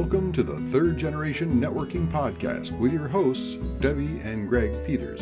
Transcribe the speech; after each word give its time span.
Welcome 0.00 0.32
to 0.32 0.42
the 0.42 0.58
Third 0.72 0.96
Generation 0.96 1.60
Networking 1.60 2.06
Podcast 2.06 2.72
with 2.78 2.90
your 2.90 3.06
hosts, 3.06 3.56
Debbie 3.80 4.18
and 4.24 4.48
Greg 4.48 4.72
Peters. 4.86 5.20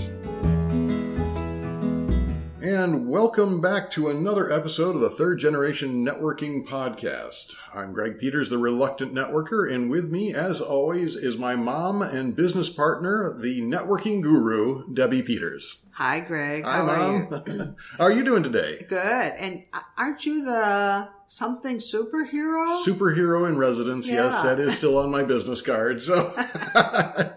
And 2.70 3.08
welcome 3.08 3.62
back 3.62 3.90
to 3.92 4.10
another 4.10 4.52
episode 4.52 4.94
of 4.94 5.00
the 5.00 5.08
Third 5.08 5.38
Generation 5.38 6.04
Networking 6.04 6.68
Podcast. 6.68 7.54
I'm 7.74 7.94
Greg 7.94 8.18
Peters, 8.18 8.50
the 8.50 8.58
reluctant 8.58 9.14
networker, 9.14 9.72
and 9.72 9.88
with 9.88 10.10
me, 10.10 10.34
as 10.34 10.60
always, 10.60 11.16
is 11.16 11.38
my 11.38 11.56
mom 11.56 12.02
and 12.02 12.36
business 12.36 12.68
partner, 12.68 13.34
the 13.34 13.62
networking 13.62 14.20
guru, 14.20 14.86
Debbie 14.92 15.22
Peters. 15.22 15.78
Hi, 15.92 16.20
Greg. 16.20 16.64
Hi, 16.64 16.72
How 16.72 16.86
are 16.86 17.12
you? 17.16 17.28
Mom. 17.30 17.76
How 17.96 18.04
are 18.04 18.12
you 18.12 18.22
doing 18.22 18.42
today? 18.42 18.84
Good. 18.86 19.32
And 19.38 19.64
aren't 19.96 20.26
you 20.26 20.44
the 20.44 21.08
something 21.26 21.78
superhero? 21.78 22.84
Superhero 22.84 23.48
in 23.48 23.56
residence. 23.56 24.10
Yes, 24.10 24.42
that 24.42 24.60
is 24.60 24.76
still 24.76 24.98
on 24.98 25.10
my 25.10 25.22
business 25.22 25.62
card. 25.62 26.02
So, 26.02 26.34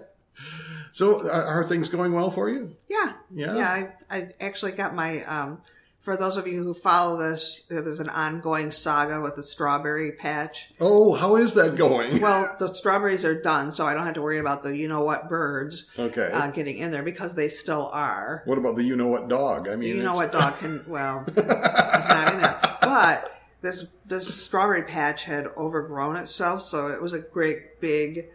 so 1.01 1.29
are 1.29 1.43
are 1.45 1.63
things 1.63 1.89
going 1.89 2.13
well 2.13 2.31
for 2.31 2.49
you? 2.49 2.75
yeah. 2.89 3.13
Yeah? 3.33 3.55
Yeah. 3.55 3.69
I, 4.09 4.15
I 4.17 4.29
actually 4.39 4.73
got 4.73 4.93
my, 4.93 5.23
um, 5.25 5.61
for 5.99 6.17
those 6.17 6.35
of 6.35 6.47
you 6.47 6.63
who 6.63 6.73
follow 6.73 7.15
this, 7.17 7.61
there's 7.69 7.99
an 7.99 8.09
ongoing 8.09 8.71
saga 8.71 9.21
with 9.21 9.35
the 9.35 9.43
strawberry 9.43 10.11
patch. 10.13 10.71
Oh, 10.79 11.13
how 11.13 11.35
is 11.35 11.53
that 11.53 11.75
going? 11.75 12.19
Well, 12.27 12.55
the 12.59 12.73
strawberries 12.73 13.23
are 13.23 13.39
done, 13.39 13.71
so 13.71 13.85
I 13.85 13.93
don't 13.93 14.05
have 14.05 14.15
to 14.15 14.21
worry 14.21 14.39
about 14.39 14.63
the 14.63 14.75
you 14.75 14.87
know 14.87 15.03
what 15.03 15.29
birds 15.29 15.87
Okay. 15.97 16.29
uh, 16.33 16.49
getting 16.51 16.77
in 16.77 16.89
there 16.91 17.03
because 17.03 17.35
they 17.35 17.49
still 17.49 17.89
are. 17.93 18.41
what 18.45 18.57
about 18.57 18.75
the 18.75 18.83
you 18.83 18.95
know 18.95 19.07
what 19.07 19.27
dog? 19.29 19.67
I 19.67 19.75
mean, 19.75 19.95
you 19.97 20.03
know 20.03 20.15
what 20.15 20.31
dog 20.39 20.57
can 20.59 20.83
well 20.87 21.23
it's 21.27 21.37
not 21.37 22.33
in 22.33 22.39
there 22.41 22.59
but 22.81 23.37
this 23.61 23.87
this 24.07 24.25
strawberry 24.43 24.83
patch 24.83 25.23
had 25.25 25.45
overgrown 25.55 26.15
itself 26.17 26.63
so 26.63 26.87
it 26.87 26.99
was 27.01 27.13
a 27.13 27.20
great 27.20 27.79
big 27.79 28.25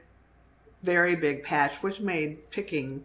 very 0.87 1.17
big 1.17 1.43
patch 1.43 1.83
which 1.83 2.01
made 2.01 2.51
picking 2.51 3.05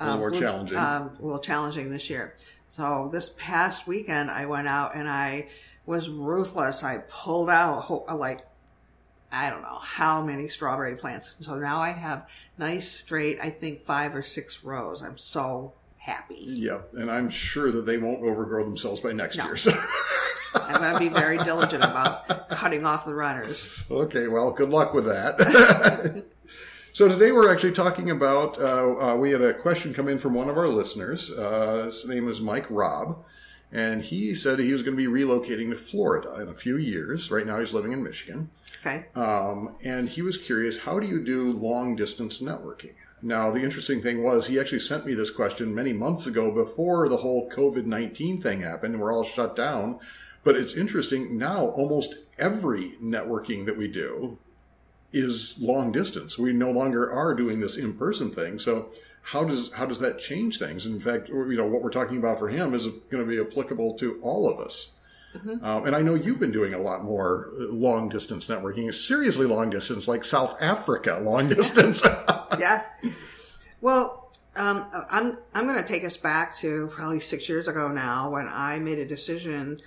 A 0.00 0.04
little 0.04 0.18
more 0.18 0.30
challenging. 0.32 0.76
um, 0.78 1.10
a 1.18 1.22
little 1.22 1.38
challenging 1.38 1.90
this 1.90 2.08
year 2.10 2.34
so 2.70 3.08
this 3.12 3.30
past 3.38 3.86
weekend 3.86 4.30
i 4.30 4.46
went 4.46 4.66
out 4.68 4.94
and 4.96 5.08
i 5.08 5.48
was 5.86 6.08
ruthless 6.08 6.82
i 6.82 6.98
pulled 7.08 7.50
out 7.50 7.78
a 7.78 7.80
whole, 7.82 8.06
like 8.16 8.40
I 9.30 9.50
don't 9.50 9.60
know 9.60 9.78
how 9.82 10.24
many 10.24 10.48
strawberry 10.48 10.96
plants. 10.96 11.36
So 11.42 11.56
now 11.58 11.82
I 11.82 11.90
have 11.90 12.26
nice 12.56 12.90
straight, 12.90 13.38
I 13.42 13.50
think 13.50 13.82
five 13.84 14.14
or 14.14 14.22
six 14.22 14.64
rows. 14.64 15.02
I'm 15.02 15.18
so 15.18 15.74
happy. 15.98 16.38
Yeah, 16.40 16.78
and 16.94 17.10
I'm 17.10 17.28
sure 17.28 17.70
that 17.70 17.82
they 17.84 17.98
won't 17.98 18.22
overgrow 18.22 18.64
themselves 18.64 19.02
by 19.02 19.12
next 19.12 19.36
No. 19.36 19.44
year. 19.44 19.58
So. 19.58 19.72
I'm 20.54 20.80
going 20.80 20.94
to 20.94 20.98
be 20.98 21.10
very 21.10 21.36
diligent 21.36 21.84
about 21.84 22.48
cutting 22.48 22.86
off 22.86 23.04
the 23.04 23.12
runners. 23.14 23.84
Okay, 23.90 24.28
well, 24.28 24.50
good 24.50 24.70
luck 24.70 24.94
with 24.94 25.04
that. 25.04 26.24
so 26.92 27.08
today 27.08 27.32
we're 27.32 27.50
actually 27.52 27.72
talking 27.72 28.10
about. 28.10 28.58
Uh, 28.58 28.96
uh, 29.12 29.16
we 29.16 29.30
had 29.30 29.42
a 29.42 29.54
question 29.54 29.94
come 29.94 30.08
in 30.08 30.18
from 30.18 30.34
one 30.34 30.48
of 30.48 30.56
our 30.56 30.68
listeners. 30.68 31.30
Uh, 31.30 31.84
his 31.86 32.06
name 32.06 32.28
is 32.28 32.40
Mike 32.40 32.66
Robb, 32.70 33.24
and 33.72 34.02
he 34.02 34.34
said 34.34 34.58
he 34.58 34.72
was 34.72 34.82
going 34.82 34.96
to 34.96 35.10
be 35.10 35.10
relocating 35.22 35.70
to 35.70 35.76
Florida 35.76 36.40
in 36.40 36.48
a 36.48 36.54
few 36.54 36.76
years. 36.76 37.30
Right 37.30 37.46
now, 37.46 37.58
he's 37.60 37.74
living 37.74 37.92
in 37.92 38.02
Michigan, 38.02 38.50
Okay. 38.84 39.06
um, 39.14 39.76
and 39.84 40.08
he 40.08 40.22
was 40.22 40.36
curious: 40.38 40.80
how 40.80 40.98
do 40.98 41.06
you 41.06 41.22
do 41.22 41.52
long 41.52 41.96
distance 41.96 42.40
networking? 42.40 42.94
Now, 43.20 43.50
the 43.50 43.62
interesting 43.62 44.00
thing 44.00 44.22
was 44.22 44.46
he 44.46 44.60
actually 44.60 44.78
sent 44.78 45.04
me 45.04 45.12
this 45.14 45.30
question 45.30 45.74
many 45.74 45.92
months 45.92 46.26
ago 46.26 46.52
before 46.52 47.08
the 47.08 47.16
whole 47.18 47.50
COVID 47.50 47.84
nineteen 47.84 48.40
thing 48.40 48.60
happened. 48.62 49.00
We're 49.00 49.12
all 49.12 49.24
shut 49.24 49.54
down. 49.56 49.98
But 50.44 50.54
it's 50.54 50.76
interesting 50.76 51.36
now, 51.36 51.66
almost 51.66 52.14
every 52.38 52.92
networking 53.02 53.66
that 53.66 53.76
we 53.76 53.88
do 53.88 54.38
is 55.12 55.56
long 55.60 55.92
distance. 55.92 56.38
We 56.38 56.52
no 56.52 56.70
longer 56.70 57.10
are 57.10 57.34
doing 57.34 57.60
this 57.60 57.76
in 57.76 57.94
person 57.94 58.30
thing. 58.30 58.58
So 58.58 58.90
how 59.22 59.44
does 59.44 59.72
how 59.72 59.86
does 59.86 59.98
that 60.00 60.18
change 60.18 60.58
things? 60.58 60.86
In 60.86 61.00
fact, 61.00 61.28
you 61.28 61.56
know 61.56 61.66
what 61.66 61.82
we're 61.82 61.90
talking 61.90 62.18
about 62.18 62.38
for 62.38 62.48
him 62.48 62.74
is 62.74 62.86
going 62.86 63.22
to 63.22 63.26
be 63.26 63.40
applicable 63.40 63.94
to 63.94 64.18
all 64.22 64.48
of 64.48 64.58
us. 64.58 64.98
Um, 65.62 65.86
and 65.86 65.94
I 65.94 66.00
know 66.00 66.14
you've 66.14 66.40
been 66.40 66.50
doing 66.50 66.74
a 66.74 66.78
lot 66.78 67.04
more 67.04 67.50
long 67.54 68.08
distance 68.08 68.48
networking, 68.48 68.92
seriously 68.92 69.46
long 69.46 69.70
distance, 69.70 70.08
like 70.08 70.24
South 70.24 70.60
Africa 70.60 71.20
long 71.22 71.48
distance. 71.48 72.02
Yeah. 72.58 72.82
Well, 73.82 74.32
um, 74.56 74.86
I'm 75.10 75.38
I'm 75.54 75.66
going 75.66 75.76
to 75.76 75.86
take 75.86 76.02
us 76.02 76.16
back 76.16 76.56
to 76.56 76.88
probably 76.88 77.20
six 77.20 77.48
years 77.48 77.68
ago 77.68 77.88
now 77.88 78.30
when 78.30 78.48
I 78.50 78.78
made 78.78 78.98
a 78.98 79.04
decision 79.04 79.78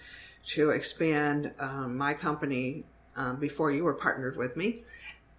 to 0.51 0.69
expand 0.69 1.53
um, 1.59 1.97
my 1.97 2.13
company 2.13 2.85
um, 3.15 3.37
before 3.37 3.71
you 3.71 3.83
were 3.83 3.93
partnered 3.93 4.37
with 4.37 4.55
me, 4.55 4.83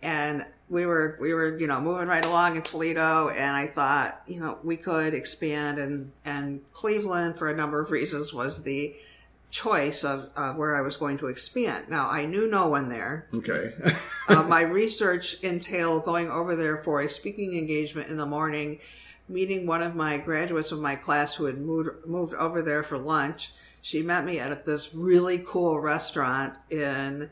and 0.03 0.45
we 0.69 0.87
were 0.87 1.17
we 1.21 1.35
were 1.35 1.59
you 1.59 1.67
know 1.67 1.81
moving 1.81 2.09
right 2.09 2.25
along 2.25 2.57
in 2.57 2.63
Toledo, 2.63 3.29
and 3.29 3.57
I 3.57 3.67
thought 3.67 4.23
you 4.27 4.41
know 4.41 4.59
we 4.63 4.77
could 4.77 5.15
expand, 5.15 5.79
and 5.79 6.13
and 6.25 6.61
Cleveland 6.73 7.37
for 7.37 7.49
a 7.49 7.57
number 7.57 7.81
of 7.81 7.91
reasons 7.91 8.33
was 8.33 8.63
the 8.63 8.95
choice 9.51 10.03
of, 10.03 10.31
of 10.35 10.57
where 10.57 10.75
I 10.75 10.81
was 10.81 10.97
going 10.97 11.19
to 11.19 11.27
expand. 11.27 11.91
Now 11.91 12.09
I 12.09 12.25
knew 12.25 12.49
no 12.49 12.69
one 12.69 12.89
there 12.89 13.29
okay. 13.35 13.73
uh, 14.29 14.43
my 14.45 14.63
research 14.63 15.39
entailed 15.43 16.07
going 16.07 16.31
over 16.31 16.57
there 16.57 16.79
for 16.79 17.03
a 17.03 17.09
speaking 17.09 17.57
engagement 17.57 18.09
in 18.09 18.17
the 18.17 18.27
morning, 18.27 18.81
meeting 19.29 19.67
one 19.67 19.83
of 19.83 19.95
my 19.95 20.17
graduates 20.17 20.73
of 20.73 20.81
my 20.81 20.97
class 20.97 21.35
who 21.35 21.45
had 21.45 21.59
moved 21.59 21.91
moved 22.07 22.35
over 22.35 22.63
there 22.63 22.83
for 22.83 22.97
lunch. 22.99 23.53
She 23.83 24.03
met 24.03 24.25
me 24.25 24.39
at 24.39 24.65
this 24.65 24.95
really 24.95 25.43
cool 25.47 25.81
restaurant 25.81 26.57
in 26.71 27.31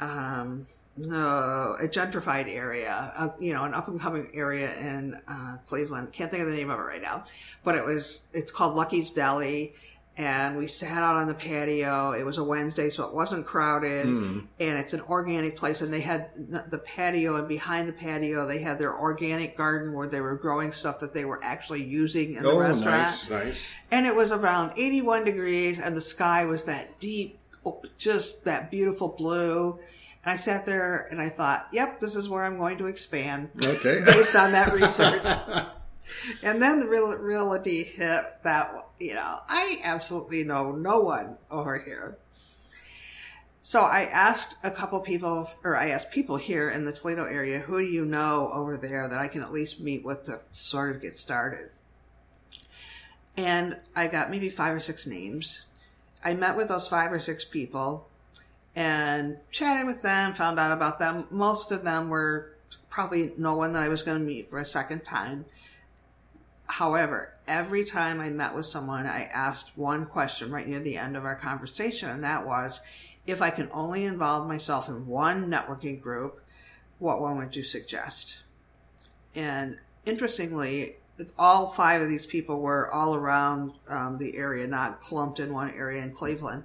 um, 0.00 0.66
no, 1.06 1.76
a 1.80 1.88
gentrified 1.88 2.52
area, 2.52 3.12
uh, 3.16 3.28
you 3.38 3.52
know, 3.52 3.64
an 3.64 3.74
up 3.74 3.88
and 3.88 4.00
coming 4.00 4.30
area 4.34 4.76
in 4.78 5.14
uh, 5.28 5.58
Cleveland. 5.66 6.12
Can't 6.12 6.30
think 6.30 6.42
of 6.42 6.50
the 6.50 6.56
name 6.56 6.70
of 6.70 6.78
it 6.78 6.82
right 6.82 7.02
now, 7.02 7.24
but 7.64 7.76
it 7.76 7.84
was 7.84 8.28
it's 8.34 8.50
called 8.50 8.74
Lucky's 8.74 9.10
Deli. 9.10 9.74
And 10.16 10.56
we 10.56 10.66
sat 10.66 11.00
out 11.00 11.14
on 11.14 11.28
the 11.28 11.34
patio. 11.34 12.10
It 12.10 12.26
was 12.26 12.38
a 12.38 12.42
Wednesday, 12.42 12.90
so 12.90 13.04
it 13.04 13.14
wasn't 13.14 13.46
crowded. 13.46 14.04
And 14.04 14.48
it's 14.58 14.92
an 14.92 15.02
organic 15.02 15.56
place. 15.56 15.80
And 15.80 15.92
they 15.92 16.00
had 16.00 16.34
the 16.34 16.64
the 16.68 16.78
patio, 16.78 17.36
and 17.36 17.46
behind 17.46 17.88
the 17.88 17.92
patio, 17.92 18.44
they 18.44 18.60
had 18.60 18.80
their 18.80 18.98
organic 18.98 19.56
garden 19.56 19.92
where 19.92 20.08
they 20.08 20.20
were 20.20 20.34
growing 20.34 20.72
stuff 20.72 20.98
that 21.00 21.14
they 21.14 21.24
were 21.24 21.38
actually 21.44 21.84
using 21.84 22.32
in 22.32 22.42
the 22.42 22.50
oh, 22.50 22.58
restaurant 22.58 23.02
nice, 23.02 23.30
nice. 23.30 23.72
and 23.92 24.06
it 24.06 24.14
was 24.16 24.32
around 24.32 24.72
81 24.76 25.24
degrees 25.24 25.78
and 25.78 25.96
the 25.96 26.00
sky 26.00 26.46
was 26.46 26.64
that 26.64 26.98
deep 26.98 27.37
just 27.96 28.44
that 28.44 28.70
beautiful 28.70 29.08
blue 29.08 29.72
and 29.72 30.32
i 30.32 30.36
sat 30.36 30.66
there 30.66 31.08
and 31.10 31.20
i 31.20 31.28
thought 31.28 31.68
yep 31.72 32.00
this 32.00 32.14
is 32.14 32.28
where 32.28 32.44
i'm 32.44 32.58
going 32.58 32.78
to 32.78 32.86
expand 32.86 33.48
Okay. 33.64 34.02
based 34.06 34.34
on 34.36 34.52
that 34.52 34.72
research 34.72 35.26
and 36.42 36.60
then 36.62 36.80
the 36.80 36.86
real 36.86 37.16
reality 37.18 37.84
hit 37.84 38.24
that 38.42 38.86
you 38.98 39.14
know 39.14 39.36
i 39.48 39.78
absolutely 39.84 40.44
know 40.44 40.72
no 40.72 41.00
one 41.00 41.36
over 41.50 41.78
here 41.78 42.18
so 43.68 43.82
I 43.82 44.04
asked 44.04 44.56
a 44.64 44.70
couple 44.70 44.98
people, 45.00 45.50
or 45.62 45.76
I 45.76 45.88
asked 45.90 46.10
people 46.10 46.38
here 46.38 46.70
in 46.70 46.84
the 46.84 46.92
Toledo 46.92 47.26
area, 47.26 47.58
who 47.58 47.80
do 47.80 47.84
you 47.84 48.06
know 48.06 48.50
over 48.50 48.78
there 48.78 49.06
that 49.06 49.20
I 49.20 49.28
can 49.28 49.42
at 49.42 49.52
least 49.52 49.78
meet 49.78 50.02
with 50.02 50.24
to 50.24 50.40
sort 50.52 50.96
of 50.96 51.02
get 51.02 51.14
started? 51.14 51.68
And 53.36 53.76
I 53.94 54.08
got 54.08 54.30
maybe 54.30 54.48
five 54.48 54.74
or 54.74 54.80
six 54.80 55.06
names. 55.06 55.66
I 56.24 56.34
met 56.34 56.56
with 56.56 56.68
those 56.68 56.88
five 56.88 57.12
or 57.12 57.18
six 57.18 57.44
people 57.44 58.08
and 58.74 59.38
chatted 59.50 59.86
with 59.86 60.02
them, 60.02 60.34
found 60.34 60.58
out 60.58 60.72
about 60.72 60.98
them. 60.98 61.26
Most 61.30 61.72
of 61.72 61.84
them 61.84 62.08
were 62.08 62.52
probably 62.90 63.32
no 63.36 63.56
one 63.56 63.72
that 63.72 63.82
I 63.82 63.88
was 63.88 64.02
going 64.02 64.18
to 64.18 64.24
meet 64.24 64.50
for 64.50 64.58
a 64.58 64.66
second 64.66 65.04
time. 65.04 65.44
However, 66.66 67.32
every 67.46 67.84
time 67.84 68.20
I 68.20 68.28
met 68.28 68.54
with 68.54 68.66
someone, 68.66 69.06
I 69.06 69.22
asked 69.24 69.76
one 69.76 70.06
question 70.06 70.50
right 70.50 70.68
near 70.68 70.80
the 70.80 70.96
end 70.96 71.16
of 71.16 71.24
our 71.24 71.36
conversation, 71.36 72.10
and 72.10 72.22
that 72.24 72.46
was 72.46 72.80
if 73.26 73.42
I 73.42 73.50
can 73.50 73.68
only 73.72 74.04
involve 74.04 74.46
myself 74.48 74.88
in 74.88 75.06
one 75.06 75.50
networking 75.50 76.00
group, 76.00 76.40
what 76.98 77.20
one 77.20 77.36
would 77.38 77.54
you 77.54 77.62
suggest? 77.62 78.42
And 79.34 79.78
interestingly, 80.04 80.96
all 81.38 81.68
five 81.68 82.00
of 82.02 82.08
these 82.08 82.26
people 82.26 82.60
were 82.60 82.92
all 82.92 83.14
around 83.14 83.72
um, 83.88 84.18
the 84.18 84.36
area, 84.36 84.66
not 84.66 85.00
clumped 85.02 85.40
in 85.40 85.52
one 85.52 85.70
area 85.70 86.02
in 86.02 86.12
Cleveland. 86.12 86.64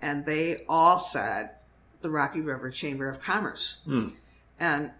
And 0.00 0.24
they 0.26 0.64
all 0.68 0.98
said 0.98 1.50
the 2.02 2.10
Rocky 2.10 2.40
River 2.40 2.70
Chamber 2.70 3.08
of 3.08 3.20
Commerce. 3.20 3.78
And 4.60 4.92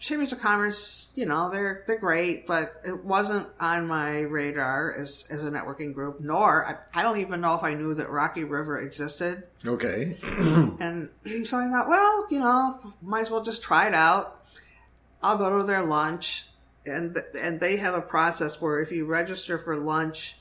Chambers 0.00 0.32
of 0.32 0.40
Commerce, 0.40 1.10
you 1.14 1.26
know, 1.26 1.50
they're 1.50 1.84
they're 1.86 1.98
great, 1.98 2.46
but 2.46 2.72
it 2.86 3.04
wasn't 3.04 3.46
on 3.60 3.86
my 3.86 4.20
radar 4.20 4.92
as 4.92 5.26
as 5.28 5.44
a 5.44 5.50
networking 5.50 5.92
group. 5.92 6.20
Nor 6.20 6.64
I, 6.66 7.00
I 7.00 7.02
don't 7.02 7.18
even 7.18 7.42
know 7.42 7.54
if 7.54 7.62
I 7.62 7.74
knew 7.74 7.92
that 7.94 8.08
Rocky 8.08 8.44
River 8.44 8.80
existed. 8.80 9.44
Okay. 9.64 10.16
And 10.80 11.10
so 11.44 11.58
I 11.58 11.68
thought, 11.68 11.88
well, 11.88 12.26
you 12.30 12.38
know, 12.40 12.80
might 13.02 13.20
as 13.20 13.30
well 13.30 13.42
just 13.42 13.62
try 13.62 13.86
it 13.88 13.94
out. 13.94 14.42
I'll 15.22 15.36
go 15.36 15.58
to 15.58 15.64
their 15.64 15.82
lunch, 15.82 16.46
and 16.86 17.18
and 17.38 17.60
they 17.60 17.76
have 17.76 17.94
a 17.94 18.00
process 18.00 18.60
where 18.60 18.80
if 18.80 18.92
you 18.92 19.06
register 19.06 19.58
for 19.58 19.76
lunch, 19.76 20.36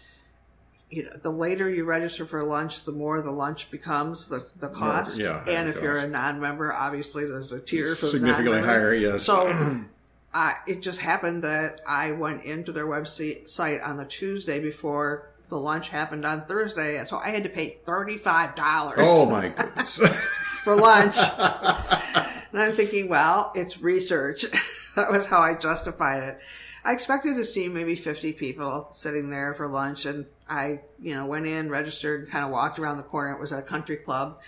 you 0.90 1.04
know, 1.04 1.12
the 1.22 1.32
later 1.32 1.70
you 1.70 1.86
register 1.86 2.26
for 2.26 2.44
lunch, 2.44 2.84
the 2.84 2.92
more 2.92 3.22
the 3.22 3.32
lunch 3.32 3.70
becomes 3.72 4.28
the 4.28 4.50
the 4.60 4.70
cost. 4.70 5.20
yeah, 5.20 5.44
and 5.48 5.68
it 5.68 5.76
if 5.76 5.82
you're 5.82 5.98
a 5.98 6.08
non-member, 6.08 6.74
obviously 6.74 7.26
there's 7.26 7.52
a 7.52 7.60
tier 7.60 7.96
for 7.96 8.08
Significantly 8.08 8.62
higher, 8.62 8.94
yes. 8.94 9.24
So 9.24 9.84
I, 10.34 10.56
it 10.68 10.82
just 10.82 11.00
happened 11.00 11.44
that 11.44 11.82
I 11.88 12.12
went 12.12 12.44
into 12.44 12.72
their 12.72 12.86
website 12.86 13.86
on 13.88 13.98
the 13.98 14.06
Tuesday 14.06 14.60
before 14.60 15.32
the 15.50 15.58
lunch 15.58 15.90
happened 15.90 16.26
on 16.26 16.46
Thursday, 16.46 17.04
so 17.06 17.18
I 17.18 17.30
had 17.30 17.44
to 17.44 17.50
pay 17.50 17.78
thirty 17.86 18.18
five 18.18 18.56
dollars 18.56 18.98
oh 19.00 19.30
my 19.30 19.50
goodness. 19.50 19.98
for 20.64 20.76
lunch. 20.76 21.18
and 21.40 22.62
I'm 22.62 22.76
thinking, 22.76 23.10
well, 23.10 23.52
it's 23.56 23.80
research. 23.82 24.46
that 25.00 25.12
was 25.12 25.28
how 25.28 25.40
I 25.40 25.54
justified 25.54 26.24
it. 26.24 26.40
I 26.84 26.94
expected 26.94 27.36
to 27.36 27.46
see 27.46 27.68
maybe 27.68 27.96
50 27.96 28.34
people 28.34 28.88
sitting 28.92 29.30
there 29.30 29.54
for 29.54 29.68
lunch, 29.68 30.06
and 30.06 30.26
I, 30.48 30.82
you 31.02 31.14
know, 31.14 31.26
went 31.26 31.46
in, 31.46 31.70
registered, 31.70 32.30
kind 32.30 32.46
of 32.46 32.52
walked 32.52 32.80
around 32.80 32.98
the 32.98 33.04
corner. 33.04 33.34
It 33.34 33.40
was 33.40 33.52
at 33.52 33.60
a 33.60 33.64
country 33.64 33.98
club. 33.98 34.40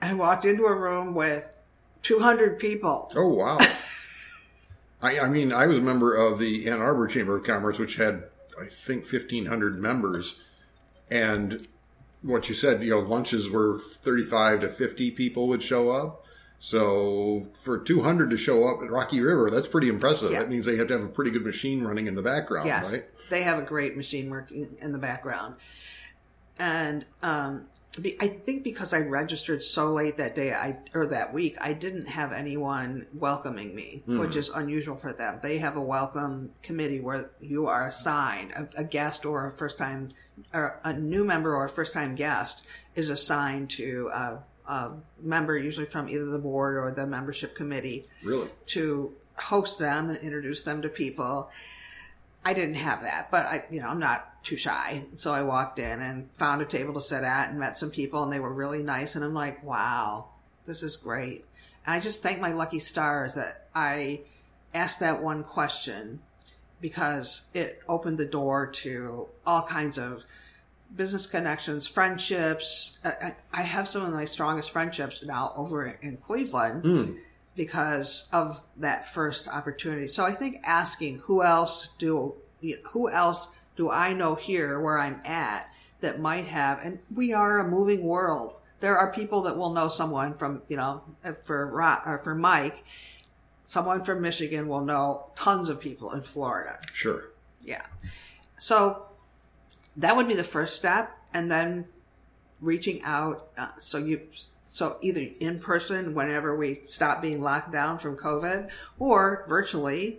I 0.00 0.14
walked 0.14 0.44
into 0.44 0.64
a 0.64 0.74
room 0.74 1.14
with 1.14 1.54
200 2.02 2.58
people. 2.58 3.12
oh 3.16 3.28
wow. 3.28 3.58
I, 5.02 5.20
I 5.20 5.28
mean, 5.28 5.52
I 5.52 5.66
was 5.66 5.78
a 5.78 5.82
member 5.82 6.14
of 6.14 6.38
the 6.38 6.68
Ann 6.68 6.80
Arbor 6.80 7.06
Chamber 7.06 7.36
of 7.36 7.44
Commerce, 7.44 7.78
which 7.78 7.96
had, 7.96 8.24
I 8.60 8.66
think, 8.66 9.06
fifteen 9.06 9.46
hundred 9.46 9.80
members, 9.80 10.42
and 11.10 11.66
what 12.20 12.50
you 12.50 12.54
said, 12.54 12.82
you 12.82 12.90
know, 12.90 12.98
lunches 12.98 13.48
were 13.48 13.78
thirty-five 13.78 14.60
to 14.60 14.68
fifty 14.68 15.10
people 15.10 15.48
would 15.48 15.62
show 15.62 15.88
up. 15.88 16.19
So 16.62 17.48
for 17.54 17.78
two 17.78 18.02
hundred 18.02 18.28
to 18.30 18.36
show 18.36 18.68
up 18.68 18.82
at 18.82 18.90
Rocky 18.90 19.20
River, 19.22 19.48
that's 19.50 19.66
pretty 19.66 19.88
impressive. 19.88 20.30
Yeah. 20.30 20.40
That 20.40 20.50
means 20.50 20.66
they 20.66 20.76
have 20.76 20.88
to 20.88 20.92
have 20.98 21.02
a 21.04 21.08
pretty 21.08 21.30
good 21.30 21.44
machine 21.44 21.82
running 21.82 22.06
in 22.06 22.14
the 22.14 22.22
background, 22.22 22.66
Yes, 22.66 22.92
right? 22.92 23.02
they 23.30 23.42
have 23.44 23.58
a 23.58 23.62
great 23.62 23.96
machine 23.96 24.28
working 24.28 24.76
in 24.78 24.92
the 24.92 24.98
background. 24.98 25.54
And 26.58 27.06
um, 27.22 27.64
be- 27.98 28.18
I 28.20 28.26
think 28.28 28.62
because 28.62 28.92
I 28.92 28.98
registered 28.98 29.62
so 29.62 29.88
late 29.88 30.18
that 30.18 30.34
day, 30.34 30.52
I 30.52 30.76
or 30.92 31.06
that 31.06 31.32
week, 31.32 31.56
I 31.62 31.72
didn't 31.72 32.08
have 32.08 32.30
anyone 32.30 33.06
welcoming 33.14 33.74
me, 33.74 34.02
which 34.04 34.36
is 34.36 34.50
unusual 34.50 34.96
for 34.96 35.14
them. 35.14 35.38
They 35.42 35.56
have 35.58 35.76
a 35.78 35.82
welcome 35.82 36.50
committee 36.62 37.00
where 37.00 37.30
you 37.40 37.68
are 37.68 37.86
assigned 37.88 38.50
a, 38.52 38.68
a 38.76 38.84
guest 38.84 39.24
or 39.24 39.46
a 39.46 39.50
first 39.50 39.78
time, 39.78 40.08
or 40.52 40.78
a 40.84 40.92
new 40.92 41.24
member 41.24 41.56
or 41.56 41.64
a 41.64 41.70
first 41.70 41.94
time 41.94 42.14
guest 42.16 42.66
is 42.94 43.08
assigned 43.08 43.70
to 43.70 44.10
a, 44.12 44.38
a 44.70 44.94
member, 45.20 45.58
usually 45.58 45.86
from 45.86 46.08
either 46.08 46.26
the 46.26 46.38
board 46.38 46.76
or 46.76 46.92
the 46.92 47.06
membership 47.06 47.54
committee 47.54 48.04
Really? 48.22 48.48
to 48.66 49.12
host 49.36 49.78
them 49.78 50.10
and 50.10 50.18
introduce 50.18 50.62
them 50.62 50.82
to 50.82 50.88
people. 50.88 51.50
I 52.44 52.54
didn't 52.54 52.76
have 52.76 53.02
that, 53.02 53.30
but 53.30 53.46
I, 53.46 53.64
you 53.70 53.80
know, 53.80 53.88
I'm 53.88 53.98
not 53.98 54.42
too 54.44 54.56
shy. 54.56 55.04
So 55.16 55.32
I 55.32 55.42
walked 55.42 55.78
in 55.78 56.00
and 56.00 56.30
found 56.34 56.62
a 56.62 56.64
table 56.64 56.94
to 56.94 57.00
sit 57.00 57.22
at 57.24 57.50
and 57.50 57.58
met 57.58 57.76
some 57.76 57.90
people 57.90 58.22
and 58.22 58.32
they 58.32 58.40
were 58.40 58.52
really 58.52 58.82
nice. 58.82 59.14
And 59.14 59.24
I'm 59.24 59.34
like, 59.34 59.62
wow, 59.62 60.28
this 60.64 60.82
is 60.82 60.96
great. 60.96 61.44
And 61.84 61.94
I 61.94 62.00
just 62.00 62.22
thank 62.22 62.40
my 62.40 62.52
lucky 62.52 62.78
stars 62.78 63.34
that 63.34 63.68
I 63.74 64.20
asked 64.72 65.00
that 65.00 65.22
one 65.22 65.42
question 65.44 66.20
because 66.80 67.42
it 67.52 67.82
opened 67.88 68.16
the 68.18 68.24
door 68.24 68.66
to 68.66 69.28
all 69.46 69.62
kinds 69.62 69.98
of 69.98 70.22
business 70.94 71.26
connections, 71.26 71.86
friendships. 71.86 72.98
I, 73.52 73.62
have 73.62 73.88
some 73.88 74.04
of 74.04 74.12
my 74.12 74.24
strongest 74.24 74.70
friendships 74.70 75.22
now 75.22 75.52
over 75.56 75.86
in 75.86 76.16
Cleveland 76.18 76.82
hmm. 76.82 77.12
because 77.54 78.28
of 78.32 78.62
that 78.76 79.06
first 79.06 79.48
opportunity. 79.48 80.08
So 80.08 80.24
I 80.24 80.32
think 80.32 80.58
asking 80.64 81.18
who 81.20 81.42
else 81.42 81.90
do 81.98 82.34
you 82.60 82.76
know, 82.76 82.90
who 82.90 83.10
else 83.10 83.48
do 83.76 83.90
I 83.90 84.12
know 84.12 84.34
here 84.34 84.80
where 84.80 84.98
I'm 84.98 85.20
at 85.24 85.70
that 86.00 86.20
might 86.20 86.46
have, 86.46 86.80
and 86.82 86.98
we 87.14 87.32
are 87.32 87.58
a 87.58 87.68
moving 87.68 88.02
world. 88.02 88.54
There 88.80 88.96
are 88.96 89.12
people 89.12 89.42
that 89.42 89.56
will 89.56 89.72
know 89.72 89.88
someone 89.88 90.34
from 90.34 90.62
you 90.68 90.76
know 90.76 91.02
uh, 91.24 91.32
for 91.44 91.66
Ro- 91.66 92.02
or 92.06 92.18
for 92.18 92.34
Mike, 92.34 92.84
someone 93.66 94.02
from 94.02 94.20
Michigan 94.20 94.68
will 94.68 94.80
know 94.80 95.30
tons 95.34 95.68
of 95.68 95.80
people 95.80 96.12
in 96.12 96.22
Florida. 96.22 96.80
Sure. 96.92 97.30
Yeah. 97.62 97.86
So 98.58 99.06
that 100.00 100.16
would 100.16 100.28
be 100.28 100.34
the 100.34 100.44
first 100.44 100.76
step, 100.76 101.16
and 101.32 101.50
then 101.50 101.86
reaching 102.60 103.02
out. 103.02 103.48
Uh, 103.56 103.68
so 103.78 103.98
you, 103.98 104.22
so 104.64 104.98
either 105.02 105.26
in 105.40 105.58
person 105.58 106.14
whenever 106.14 106.56
we 106.56 106.82
stop 106.86 107.22
being 107.22 107.42
locked 107.42 107.72
down 107.72 107.98
from 107.98 108.16
COVID, 108.16 108.70
or 108.98 109.44
virtually. 109.48 110.18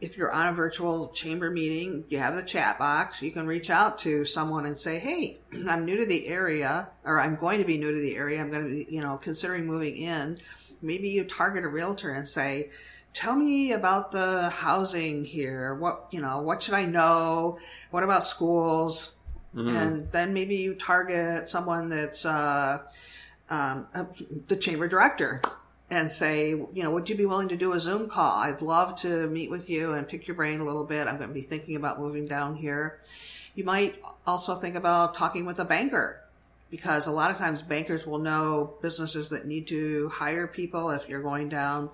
If 0.00 0.18
you're 0.18 0.32
on 0.32 0.48
a 0.48 0.52
virtual 0.52 1.08
chamber 1.08 1.50
meeting, 1.50 2.04
you 2.10 2.18
have 2.18 2.34
the 2.34 2.42
chat 2.42 2.78
box. 2.78 3.22
You 3.22 3.30
can 3.30 3.46
reach 3.46 3.70
out 3.70 3.98
to 4.00 4.24
someone 4.26 4.66
and 4.66 4.76
say, 4.76 4.98
"Hey, 4.98 5.38
I'm 5.68 5.84
new 5.84 5.96
to 5.96 6.06
the 6.06 6.26
area, 6.26 6.88
or 7.04 7.20
I'm 7.20 7.36
going 7.36 7.58
to 7.58 7.64
be 7.64 7.78
new 7.78 7.94
to 7.94 8.00
the 8.00 8.16
area. 8.16 8.40
I'm 8.40 8.50
going 8.50 8.64
to 8.64 8.70
be, 8.70 8.94
you 8.94 9.00
know, 9.00 9.16
considering 9.16 9.66
moving 9.66 9.96
in." 9.96 10.38
Maybe 10.82 11.08
you 11.08 11.24
target 11.24 11.64
a 11.64 11.68
realtor 11.68 12.10
and 12.10 12.28
say, 12.28 12.68
tell 13.14 13.36
me 13.36 13.72
about 13.72 14.12
the 14.12 14.50
housing 14.50 15.24
here. 15.24 15.74
What, 15.74 16.08
you 16.10 16.20
know, 16.20 16.42
what 16.42 16.62
should 16.62 16.74
I 16.74 16.84
know? 16.84 17.58
What 17.90 18.02
about 18.02 18.24
schools? 18.24 19.16
And 19.68 20.10
then 20.10 20.34
maybe 20.34 20.56
you 20.56 20.74
target 20.74 21.48
someone 21.48 21.88
that's, 21.88 22.26
uh, 22.26 22.82
um, 23.48 23.86
the 24.48 24.56
chamber 24.56 24.88
director 24.88 25.40
and 25.90 26.10
say, 26.10 26.48
you 26.50 26.82
know, 26.82 26.90
would 26.90 27.08
you 27.08 27.14
be 27.14 27.24
willing 27.24 27.48
to 27.48 27.56
do 27.56 27.72
a 27.72 27.78
Zoom 27.78 28.08
call? 28.08 28.38
I'd 28.38 28.62
love 28.62 28.96
to 29.02 29.28
meet 29.28 29.50
with 29.50 29.70
you 29.70 29.92
and 29.92 30.08
pick 30.08 30.26
your 30.26 30.34
brain 30.34 30.58
a 30.58 30.64
little 30.64 30.84
bit. 30.84 31.06
I'm 31.06 31.18
going 31.18 31.28
to 31.28 31.34
be 31.34 31.42
thinking 31.42 31.76
about 31.76 32.00
moving 32.00 32.26
down 32.26 32.56
here. 32.56 33.00
You 33.54 33.62
might 33.62 34.02
also 34.26 34.56
think 34.56 34.74
about 34.74 35.14
talking 35.14 35.46
with 35.46 35.60
a 35.60 35.64
banker 35.64 36.23
because 36.74 37.06
a 37.06 37.10
lot 37.12 37.30
of 37.30 37.36
times 37.36 37.62
bankers 37.62 38.04
will 38.04 38.18
know 38.18 38.74
businesses 38.82 39.28
that 39.28 39.46
need 39.46 39.64
to 39.64 40.08
hire 40.08 40.48
people 40.48 40.90
if 40.90 41.08
you're 41.08 41.22
going 41.22 41.48
down 41.48 41.88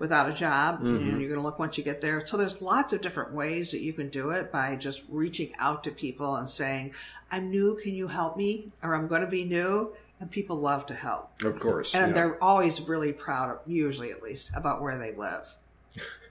without 0.00 0.28
a 0.28 0.32
job 0.32 0.80
you 0.82 0.90
know, 0.90 0.98
mm-hmm. 0.98 1.20
you're 1.20 1.28
going 1.28 1.38
to 1.38 1.46
look 1.46 1.60
once 1.60 1.78
you 1.78 1.84
get 1.84 2.00
there 2.00 2.26
so 2.26 2.36
there's 2.36 2.60
lots 2.60 2.92
of 2.92 3.00
different 3.00 3.32
ways 3.32 3.70
that 3.70 3.80
you 3.80 3.92
can 3.92 4.08
do 4.08 4.30
it 4.30 4.50
by 4.50 4.74
just 4.74 5.02
reaching 5.08 5.54
out 5.60 5.84
to 5.84 5.92
people 5.92 6.34
and 6.34 6.50
saying 6.50 6.92
i'm 7.30 7.48
new 7.48 7.76
can 7.80 7.94
you 7.94 8.08
help 8.08 8.36
me 8.36 8.72
or 8.82 8.96
i'm 8.96 9.06
going 9.06 9.20
to 9.20 9.28
be 9.28 9.44
new 9.44 9.94
and 10.18 10.28
people 10.32 10.56
love 10.56 10.84
to 10.84 10.94
help 10.94 11.30
Of 11.44 11.60
course. 11.60 11.94
and 11.94 12.08
yeah. 12.08 12.12
they're 12.12 12.42
always 12.42 12.80
really 12.80 13.12
proud 13.12 13.60
usually 13.68 14.10
at 14.10 14.20
least 14.20 14.50
about 14.56 14.82
where 14.82 14.98
they 14.98 15.14
live 15.14 15.56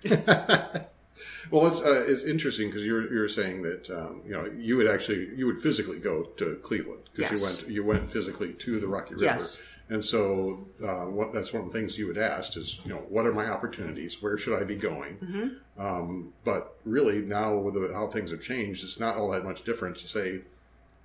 Well, 1.52 1.68
it's 1.68 1.82
uh, 1.82 2.06
it's 2.08 2.24
interesting 2.24 2.68
because 2.70 2.86
you're 2.86 3.12
you're 3.14 3.30
saying 3.30 3.62
that 3.64 3.90
um, 3.90 4.22
you 4.26 4.32
know 4.32 4.46
you 4.46 4.78
would 4.78 4.88
actually 4.88 5.30
you 5.36 5.46
would 5.46 5.60
physically 5.60 6.00
go 6.00 6.24
to 6.24 6.56
Cleveland 6.64 7.04
because 7.16 7.32
you 7.40 7.44
went 7.46 7.76
you 7.76 7.84
went 7.84 8.12
physically 8.12 8.54
to 8.54 8.80
the 8.80 8.88
Rocky 8.88 9.14
River, 9.16 9.26
Yes. 9.26 9.62
and 9.90 10.04
so 10.04 10.68
uh, 10.84 11.06
what 11.06 11.34
that's 11.34 11.54
one 11.54 11.64
of 11.66 11.72
the 11.72 11.78
things 11.78 11.98
you 11.98 12.08
would 12.08 12.18
ask 12.18 12.56
is 12.58 12.80
you 12.86 12.94
know 12.94 13.02
what 13.10 13.26
are 13.26 13.34
my 13.34 13.48
opportunities? 13.50 14.22
Where 14.22 14.38
should 14.38 14.60
I 14.60 14.64
be 14.64 14.76
going? 14.76 15.18
Mm-hmm. 15.18 15.82
Um, 15.82 16.34
but 16.44 16.78
really 16.86 17.22
now 17.22 17.56
with 17.56 17.74
the, 17.76 17.94
how 17.94 18.08
things 18.08 18.32
have 18.32 18.42
changed, 18.42 18.84
it's 18.84 19.00
not 19.00 19.16
all 19.18 19.30
that 19.32 19.44
much 19.44 19.64
different 19.64 19.98
to 19.98 20.08
say, 20.08 20.42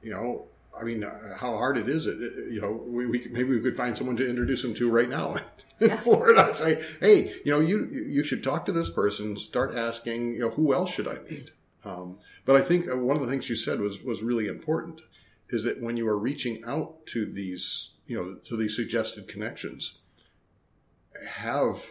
you 0.03 0.11
know. 0.11 0.47
I 0.81 0.85
mean, 0.85 1.05
uh, 1.05 1.37
how 1.37 1.57
hard 1.57 1.79
it 1.79 1.89
is 1.89 2.07
it? 2.07 2.19
You 2.51 2.61
know, 2.61 2.73
we, 2.73 3.07
we 3.07 3.27
maybe 3.31 3.51
we 3.51 3.61
could 3.61 3.77
find 3.77 3.97
someone 3.97 4.17
to 4.17 4.29
introduce 4.29 4.63
them 4.63 4.75
to 4.75 4.91
right 4.91 5.09
now 5.09 5.37
in 5.81 5.91
Florida. 5.99 6.49
and 6.49 6.57
Say, 6.57 6.83
hey, 7.01 7.33
you 7.45 7.53
know, 7.53 7.61
you 7.61 7.87
you 7.87 8.25
should 8.25 8.43
talk 8.43 8.67
to 8.67 8.73
this 8.73 8.91
person. 8.91 9.37
Start 9.37 9.75
asking, 9.75 10.35
you 10.35 10.41
know, 10.41 10.51
who 10.51 10.73
else 10.75 10.91
should 10.91 11.09
I 11.09 11.19
meet? 11.29 11.51
Um, 11.85 12.19
but 12.45 12.57
I 12.57 12.63
think 12.63 12.89
uh, 12.89 12.97
one 12.97 13.17
of 13.17 13.23
the 13.23 13.29
things 13.29 13.49
you 13.49 13.57
said 13.57 13.81
was 13.81 14.03
was 14.03 14.23
really 14.23 14.47
important 14.47 15.01
is 15.51 15.65
that 15.65 15.81
when 15.81 15.97
you 15.97 16.07
are 16.09 16.19
reaching 16.19 16.63
out 16.65 17.07
to 17.07 17.25
these, 17.25 17.93
you 18.07 18.17
know, 18.17 18.35
to 18.47 18.57
these 18.57 18.77
suggested 18.77 19.29
connections, 19.29 19.99
have 21.31 21.85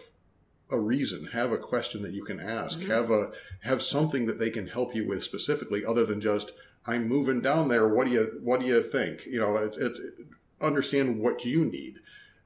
a 0.70 0.78
reason, 0.78 1.26
have 1.32 1.52
a 1.52 1.58
question 1.58 2.02
that 2.02 2.12
you 2.12 2.22
can 2.22 2.40
ask, 2.40 2.80
have 2.82 3.10
a 3.10 3.32
have 3.62 3.82
something 3.82 4.26
that 4.26 4.38
they 4.38 4.50
can 4.50 4.66
help 4.66 4.94
you 4.94 5.06
with 5.06 5.24
specifically, 5.24 5.84
other 5.84 6.04
than 6.04 6.20
just 6.20 6.52
I'm 6.88 7.06
moving 7.06 7.40
down 7.40 7.68
there. 7.68 7.86
What 7.88 8.06
do 8.06 8.12
you 8.12 8.40
what 8.42 8.60
do 8.60 8.66
you 8.66 8.82
think? 8.82 9.26
You 9.26 9.40
know, 9.40 9.56
it's, 9.56 9.76
it's 9.76 10.00
understand 10.60 11.20
what 11.20 11.44
you 11.44 11.64
need. 11.64 11.98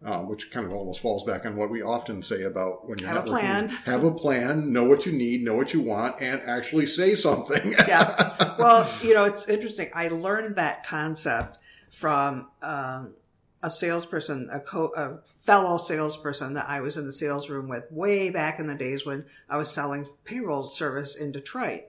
Um, 0.04 0.28
which 0.28 0.50
kind 0.50 0.66
of 0.66 0.72
almost 0.72 0.99
falls 0.99 1.22
back 1.22 1.46
on 1.46 1.54
what 1.54 1.70
we 1.70 1.80
often 1.80 2.25
say 2.25 2.42
about 2.42 2.88
when 2.88 2.99
you're 2.99 3.08
Have 3.08 3.18
a 3.18 3.22
plan. 3.22 3.68
Have 3.68 4.02
a 4.02 4.11
plan. 4.11 4.72
Know 4.72 4.82
what 4.82 5.06
you 5.06 5.12
need. 5.12 5.44
Know 5.44 5.54
what 5.54 5.72
you 5.72 5.80
want, 5.80 6.20
and 6.20 6.42
actually 6.42 6.87
say 6.87 7.14
something. 7.14 7.70
yeah. 7.87 8.56
Well, 8.58 8.90
you 9.00 9.14
know, 9.14 9.26
it's 9.26 9.49
interesting. 9.49 9.90
I 9.94 10.08
learned 10.08 10.56
that 10.56 10.84
concept 10.84 11.58
from 11.92 12.49
um, 12.62 13.14
a 13.62 13.70
salesperson, 13.70 14.49
a, 14.50 14.58
co- 14.58 14.92
a 14.96 15.18
fellow 15.44 15.78
salesperson 15.78 16.54
that 16.54 16.68
I 16.68 16.80
was 16.80 16.96
in 16.96 17.06
the 17.06 17.12
sales 17.12 17.49
room 17.49 17.68
with 17.68 17.84
way 17.92 18.28
back 18.30 18.58
in 18.58 18.66
the 18.66 18.75
days 18.75 19.06
when 19.06 19.25
I 19.49 19.56
was 19.56 19.70
selling 19.70 20.06
payroll 20.25 20.66
service 20.66 21.14
in 21.14 21.30
Detroit. 21.30 21.82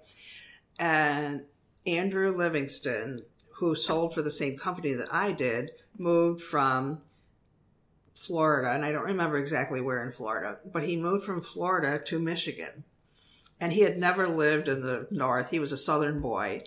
And 0.77 1.45
Andrew 1.85 2.31
Livingston, 2.31 3.23
who 3.55 3.75
sold 3.75 4.13
for 4.13 4.21
the 4.21 4.31
same 4.31 4.57
company 4.57 4.93
that 4.93 5.13
I 5.13 5.31
did, 5.31 5.71
moved 5.97 6.41
from 6.41 7.01
Florida, 8.15 8.71
and 8.71 8.85
I 8.85 8.91
don't 8.91 9.03
remember 9.03 9.37
exactly 9.37 9.81
where 9.81 10.03
in 10.03 10.11
Florida, 10.11 10.59
but 10.65 10.83
he 10.83 10.95
moved 10.95 11.25
from 11.25 11.41
Florida 11.41 11.99
to 12.05 12.19
Michigan. 12.19 12.85
And 13.59 13.73
he 13.73 13.81
had 13.81 13.99
never 13.99 14.27
lived 14.27 14.67
in 14.67 14.81
the 14.81 15.07
north. 15.11 15.49
He 15.49 15.59
was 15.59 15.71
a 15.71 15.77
southern 15.77 16.19
boy. 16.19 16.61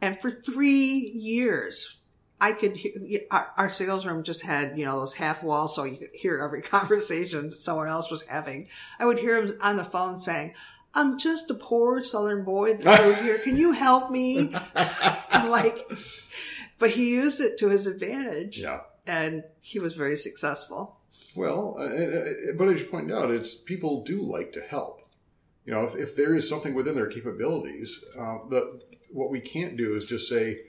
And 0.00 0.20
for 0.20 0.30
three 0.30 1.10
years, 1.14 1.98
I 2.40 2.52
could 2.52 2.76
hear, 2.76 2.92
our, 3.30 3.70
sales 3.70 4.04
room 4.04 4.22
just 4.22 4.42
had, 4.42 4.78
you 4.78 4.84
know, 4.84 5.00
those 5.00 5.14
half 5.14 5.42
walls 5.42 5.74
so 5.74 5.84
you 5.84 5.96
could 5.96 6.10
hear 6.12 6.38
every 6.38 6.62
conversation 6.76 7.50
someone 7.50 7.88
else 7.88 8.10
was 8.10 8.22
having. 8.22 8.68
I 8.98 9.06
would 9.06 9.18
hear 9.18 9.42
him 9.42 9.56
on 9.62 9.76
the 9.76 9.84
phone 9.84 10.18
saying, 10.18 10.54
I'm 10.94 11.18
just 11.18 11.50
a 11.50 11.54
poor 11.54 12.04
southern 12.04 12.44
boy 12.44 12.74
that 12.74 13.04
moved 13.04 13.22
here. 13.22 13.38
Can 13.38 13.56
you 13.56 13.72
help 13.72 14.10
me? 14.10 14.54
I'm 14.74 15.50
like, 15.50 15.76
but 16.78 16.90
he 16.90 17.10
used 17.10 17.40
it 17.40 17.58
to 17.58 17.68
his 17.68 17.86
advantage. 17.86 18.58
Yeah. 18.58 18.80
And 19.06 19.44
he 19.60 19.78
was 19.78 19.94
very 19.94 20.16
successful. 20.16 20.98
Well, 21.34 21.76
uh, 21.78 21.82
uh, 21.82 22.52
but 22.56 22.68
as 22.68 22.80
you 22.80 22.86
pointed 22.86 23.16
out, 23.16 23.30
it's 23.30 23.54
people 23.54 24.04
do 24.04 24.22
like 24.22 24.52
to 24.52 24.60
help. 24.60 25.00
You 25.64 25.72
know, 25.72 25.84
if, 25.84 25.96
if 25.96 26.16
there 26.16 26.34
is 26.34 26.48
something 26.48 26.74
within 26.74 26.94
their 26.94 27.06
capabilities, 27.06 28.04
uh, 28.18 28.38
the 28.48 28.80
what 29.10 29.30
we 29.30 29.40
can't 29.40 29.76
do 29.76 29.94
is 29.94 30.04
just 30.04 30.28
say, 30.28 30.60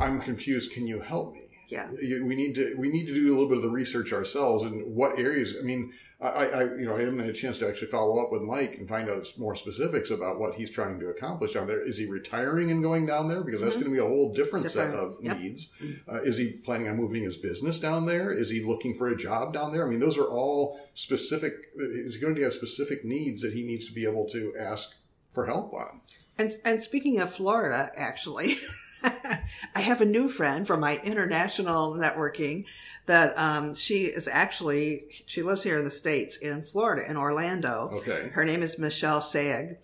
"I'm 0.00 0.20
confused. 0.20 0.72
Can 0.72 0.86
you 0.86 1.00
help 1.00 1.32
me?" 1.32 1.45
Yeah. 1.68 1.90
We 1.90 2.34
need 2.34 2.54
to 2.56 2.74
we 2.76 2.88
need 2.88 3.06
to 3.06 3.14
do 3.14 3.26
a 3.26 3.34
little 3.34 3.48
bit 3.48 3.56
of 3.56 3.62
the 3.62 3.70
research 3.70 4.12
ourselves 4.12 4.64
and 4.64 4.94
what 4.94 5.18
areas. 5.18 5.56
I 5.58 5.64
mean, 5.64 5.92
I, 6.20 6.28
I 6.28 6.62
you 6.76 6.86
know 6.86 6.96
I 6.96 7.00
haven't 7.00 7.18
had 7.18 7.28
a 7.28 7.32
chance 7.32 7.58
to 7.58 7.68
actually 7.68 7.88
follow 7.88 8.22
up 8.22 8.32
with 8.32 8.42
Mike 8.42 8.76
and 8.78 8.88
find 8.88 9.10
out 9.10 9.26
more 9.36 9.54
specifics 9.54 10.10
about 10.10 10.38
what 10.38 10.54
he's 10.54 10.70
trying 10.70 10.98
to 11.00 11.08
accomplish 11.08 11.54
down 11.54 11.66
there. 11.66 11.80
Is 11.80 11.98
he 11.98 12.06
retiring 12.06 12.70
and 12.70 12.82
going 12.82 13.06
down 13.06 13.28
there 13.28 13.42
because 13.42 13.60
that's 13.60 13.76
going 13.76 13.88
to 13.88 13.92
be 13.92 13.98
a 13.98 14.06
whole 14.06 14.32
different, 14.32 14.70
set 14.70 14.94
of 14.94 15.16
yep. 15.20 15.38
needs? 15.38 15.74
Uh, 16.10 16.22
is 16.22 16.38
he 16.38 16.52
planning 16.52 16.88
on 16.88 16.96
moving 16.96 17.22
his 17.22 17.36
business 17.36 17.78
down 17.78 18.06
there? 18.06 18.32
Is 18.32 18.50
he 18.50 18.62
looking 18.62 18.94
for 18.94 19.08
a 19.08 19.16
job 19.16 19.52
down 19.52 19.72
there? 19.72 19.86
I 19.86 19.90
mean, 19.90 20.00
those 20.00 20.16
are 20.18 20.26
all 20.26 20.80
specific. 20.94 21.54
He's 21.76 22.16
going 22.16 22.34
to 22.36 22.42
have 22.42 22.52
specific 22.52 23.04
needs 23.04 23.42
that 23.42 23.52
he 23.52 23.64
needs 23.64 23.86
to 23.86 23.92
be 23.92 24.04
able 24.04 24.26
to 24.30 24.54
ask 24.58 24.96
for 25.28 25.46
help 25.46 25.74
on. 25.74 26.00
And 26.38 26.54
and 26.64 26.82
speaking 26.82 27.20
of 27.20 27.32
Florida, 27.32 27.90
actually, 27.96 28.56
I 29.74 29.80
have 29.80 30.00
a 30.00 30.06
new 30.06 30.28
friend 30.28 30.66
from 30.66 30.80
my 30.80 30.98
international 30.98 31.94
networking 31.94 32.64
that 33.06 33.36
um, 33.38 33.74
she 33.74 34.06
is 34.06 34.28
actually 34.28 35.04
she 35.26 35.42
lives 35.42 35.62
here 35.62 35.78
in 35.78 35.84
the 35.84 35.90
states 35.90 36.36
in 36.36 36.62
Florida 36.62 37.08
in 37.08 37.16
Orlando. 37.16 37.90
Okay. 37.94 38.30
Her 38.30 38.44
name 38.44 38.62
is 38.62 38.78
Michelle 38.78 39.20
Saig, 39.20 39.76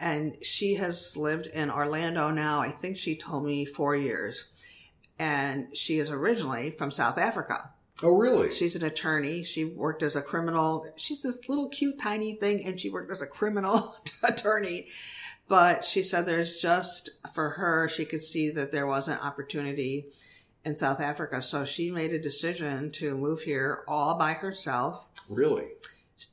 and 0.00 0.36
she 0.42 0.74
has 0.74 1.16
lived 1.16 1.46
in 1.46 1.70
Orlando 1.70 2.30
now. 2.30 2.60
I 2.60 2.70
think 2.70 2.96
she 2.96 3.16
told 3.16 3.44
me 3.44 3.64
four 3.64 3.96
years, 3.96 4.44
and 5.18 5.76
she 5.76 5.98
is 5.98 6.10
originally 6.10 6.70
from 6.70 6.90
South 6.90 7.18
Africa. 7.18 7.70
Oh, 8.02 8.16
really? 8.16 8.52
She's 8.52 8.74
an 8.74 8.84
attorney. 8.84 9.44
She 9.44 9.64
worked 9.64 10.02
as 10.02 10.16
a 10.16 10.22
criminal. 10.22 10.86
She's 10.96 11.22
this 11.22 11.48
little 11.48 11.68
cute 11.68 11.98
tiny 11.98 12.34
thing 12.34 12.64
and 12.64 12.80
she 12.80 12.90
worked 12.90 13.12
as 13.12 13.22
a 13.22 13.26
criminal 13.26 13.94
attorney. 14.22 14.88
But 15.48 15.84
she 15.84 16.02
said 16.02 16.24
there's 16.26 16.60
just 16.60 17.10
for 17.34 17.50
her, 17.50 17.88
she 17.88 18.04
could 18.04 18.24
see 18.24 18.50
that 18.50 18.72
there 18.72 18.86
was 18.86 19.08
an 19.08 19.18
opportunity 19.18 20.06
in 20.64 20.78
South 20.78 21.00
Africa. 21.00 21.42
So 21.42 21.64
she 21.66 21.90
made 21.90 22.12
a 22.12 22.18
decision 22.18 22.90
to 22.92 23.14
move 23.14 23.42
here 23.42 23.84
all 23.86 24.16
by 24.18 24.32
herself. 24.32 25.08
Really? 25.28 25.66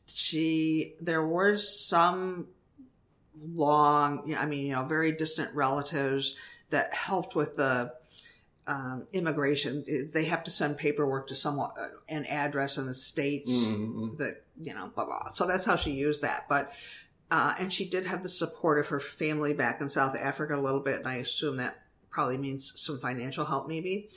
She, 0.08 0.96
there 1.01 1.25
were 1.25 1.58
some 1.58 2.48
long, 3.53 4.34
I 4.38 4.46
mean, 4.46 4.68
you 4.68 4.74
know, 4.74 4.86
very 4.86 5.12
distant 5.12 5.53
relatives 5.53 6.36
that 6.70 6.94
helped 6.94 7.36
with 7.36 7.58
the 7.58 7.94
um, 8.68 9.08
immigration. 9.12 9.84
They 10.13 10.25
have 10.25 10.44
to 10.46 10.51
send 10.51 10.77
paperwork 10.77 11.27
to 11.27 11.36
someone, 11.36 11.72
an 12.08 12.25
address 12.27 12.77
in 12.77 12.86
the 12.86 12.94
states 12.94 13.51
Mhm. 13.51 14.18
that 14.18 14.44
you 14.62 14.74
know, 14.75 14.91
blah 14.94 15.06
blah. 15.06 15.32
So 15.34 15.48
that's 15.48 15.65
how 15.65 15.75
she 15.75 15.91
used 15.91 16.22
that. 16.22 16.46
But 16.48 16.72
uh, 17.31 17.55
and 17.57 17.71
she 17.73 17.88
did 17.89 18.05
have 18.05 18.21
the 18.21 18.29
support 18.29 18.77
of 18.77 18.88
her 18.88 19.00
family 19.00 19.53
back 19.53 19.81
in 19.81 19.89
South 19.89 20.15
Africa 20.15 20.55
a 20.55 20.61
little 20.61 20.81
bit, 20.81 20.97
and 20.97 21.07
I 21.07 21.15
assume 21.15 21.57
that 21.57 21.81
probably 22.09 22.38
means 22.38 22.73
some 22.75 23.00
financial 23.00 23.45
help, 23.45 23.67
maybe. 23.67 24.09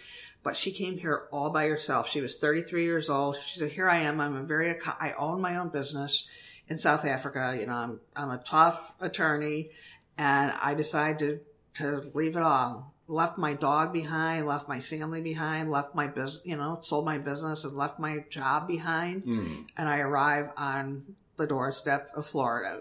But 0.42 0.56
she 0.56 0.72
came 0.72 0.98
here 0.98 1.28
all 1.32 1.50
by 1.50 1.68
herself. 1.68 2.08
She 2.08 2.20
was 2.20 2.36
33 2.36 2.84
years 2.84 3.08
old. 3.08 3.36
She 3.38 3.60
said, 3.60 3.70
"Here 3.72 3.88
I 3.88 3.98
am. 3.98 4.20
I'm 4.20 4.36
a 4.36 4.42
very 4.42 4.78
I 5.00 5.12
own 5.18 5.40
my 5.40 5.56
own 5.56 5.68
business 5.70 6.28
in 6.68 6.76
South 6.76 7.04
Africa. 7.06 7.56
You 7.58 7.66
know, 7.66 7.74
I'm 7.74 8.00
I'm 8.14 8.30
a 8.30 8.38
tough 8.38 8.94
attorney, 9.00 9.70
and 10.18 10.52
I 10.60 10.74
decided 10.74 11.40
to 11.74 12.00
to 12.02 12.10
leave 12.14 12.36
it 12.36 12.42
all." 12.42 12.92
Left 13.06 13.36
my 13.36 13.52
dog 13.52 13.92
behind, 13.92 14.46
left 14.46 14.66
my 14.66 14.80
family 14.80 15.20
behind, 15.20 15.70
left 15.70 15.94
my 15.94 16.06
business, 16.06 16.40
you 16.44 16.56
know, 16.56 16.78
sold 16.82 17.04
my 17.04 17.18
business 17.18 17.62
and 17.62 17.76
left 17.76 17.98
my 17.98 18.24
job 18.30 18.66
behind 18.66 19.24
Mm. 19.24 19.66
and 19.76 19.88
I 19.90 19.98
arrive 19.98 20.48
on 20.56 21.14
the 21.36 21.46
doorstep 21.46 22.10
of 22.14 22.24
Florida. 22.24 22.80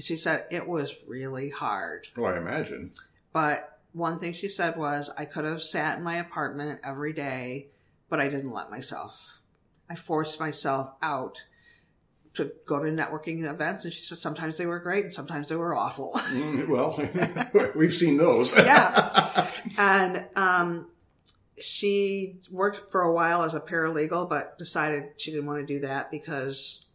She 0.00 0.16
said 0.16 0.46
it 0.50 0.66
was 0.66 0.94
really 1.06 1.50
hard. 1.50 2.08
Oh, 2.16 2.24
I 2.24 2.36
imagine. 2.38 2.92
But 3.32 3.78
one 3.92 4.18
thing 4.18 4.32
she 4.32 4.48
said 4.48 4.76
was, 4.76 5.10
I 5.16 5.24
could 5.24 5.44
have 5.44 5.62
sat 5.62 5.98
in 5.98 6.04
my 6.04 6.16
apartment 6.16 6.80
every 6.84 7.12
day, 7.12 7.68
but 8.08 8.20
I 8.20 8.28
didn't 8.28 8.52
let 8.52 8.70
myself. 8.70 9.40
I 9.88 9.94
forced 9.94 10.38
myself 10.40 10.92
out 11.02 11.38
to 12.34 12.52
go 12.64 12.78
to 12.82 12.90
networking 12.90 13.42
events. 13.44 13.84
And 13.84 13.92
she 13.92 14.02
said 14.02 14.18
sometimes 14.18 14.56
they 14.56 14.66
were 14.66 14.78
great 14.78 15.04
and 15.04 15.12
sometimes 15.12 15.48
they 15.48 15.56
were 15.56 15.74
awful. 15.74 16.12
Mm, 16.30 16.68
well, 16.68 17.70
we've 17.74 17.92
seen 17.92 18.16
those. 18.16 18.54
yeah. 18.56 19.50
And 19.78 20.26
um, 20.36 20.86
she 21.58 22.36
worked 22.50 22.90
for 22.90 23.02
a 23.02 23.12
while 23.12 23.42
as 23.42 23.54
a 23.54 23.60
paralegal, 23.60 24.28
but 24.28 24.58
decided 24.58 25.04
she 25.16 25.32
didn't 25.32 25.46
want 25.46 25.60
to 25.60 25.66
do 25.66 25.80
that 25.80 26.10
because 26.10 26.86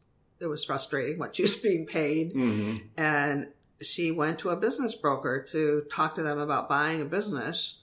it 0.46 0.50
was 0.50 0.64
frustrating 0.64 1.20
what 1.20 1.36
she 1.36 1.42
was 1.42 1.56
being 1.68 1.86
paid. 1.86 2.34
Mhm. 2.34 2.84
And 2.98 3.52
she 3.82 4.12
went 4.12 4.40
to 4.40 4.50
a 4.52 4.56
business 4.56 4.96
broker 4.96 5.46
to 5.52 5.84
talk 5.92 6.16
to 6.16 6.24
them 6.24 6.40
about 6.40 6.70
buying 6.70 7.02
a 7.02 7.06
business. 7.06 7.82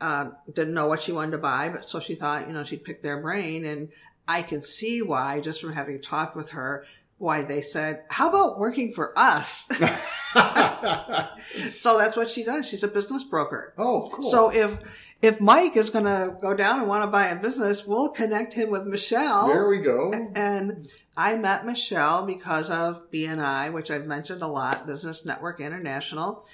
Um, 0.00 0.34
didn't 0.52 0.74
know 0.74 0.88
what 0.88 1.00
she 1.02 1.12
wanted 1.12 1.30
to 1.32 1.38
buy, 1.38 1.68
but 1.68 1.88
so 1.88 2.00
she 2.00 2.16
thought, 2.16 2.48
you 2.48 2.52
know, 2.52 2.64
she'd 2.64 2.82
pick 2.82 3.02
their 3.02 3.20
brain. 3.20 3.64
And 3.64 3.90
I 4.26 4.42
can 4.42 4.60
see 4.62 5.00
why, 5.00 5.38
just 5.38 5.60
from 5.60 5.72
having 5.74 6.00
talked 6.00 6.34
with 6.34 6.50
her, 6.50 6.84
why 7.18 7.44
they 7.44 7.62
said, 7.62 8.02
how 8.10 8.28
about 8.28 8.58
working 8.58 8.92
for 8.92 9.16
us? 9.16 9.68
so 11.74 11.98
that's 11.98 12.16
what 12.16 12.30
she 12.30 12.42
does. 12.42 12.66
She's 12.68 12.82
a 12.82 12.88
business 12.88 13.22
broker. 13.24 13.74
oh, 13.78 14.10
cool. 14.12 14.28
So 14.28 14.50
if 14.52 14.76
if 15.22 15.40
Mike 15.40 15.76
is 15.76 15.88
going 15.88 16.04
to 16.04 16.36
go 16.40 16.52
down 16.52 16.80
and 16.80 16.88
want 16.88 17.04
to 17.04 17.10
buy 17.10 17.28
a 17.28 17.36
business, 17.36 17.86
we'll 17.86 18.10
connect 18.10 18.54
him 18.54 18.70
with 18.70 18.84
Michelle. 18.84 19.46
there 19.46 19.68
we 19.68 19.78
go. 19.78 20.10
And 20.34 20.88
I 21.16 21.36
met 21.36 21.64
Michelle 21.64 22.26
because 22.26 22.68
of 22.70 23.08
BNI, 23.12 23.72
which 23.72 23.90
I've 23.90 24.06
mentioned 24.06 24.42
a 24.42 24.48
lot, 24.48 24.84
Business 24.84 25.24
Network 25.24 25.60
International. 25.60 26.44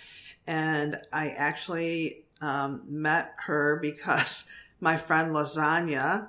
And 0.46 0.98
I 1.12 1.30
actually 1.30 2.24
um, 2.42 2.82
met 2.86 3.32
her 3.46 3.78
because 3.80 4.46
my 4.80 4.98
friend 4.98 5.30
Lasagna 5.34 6.28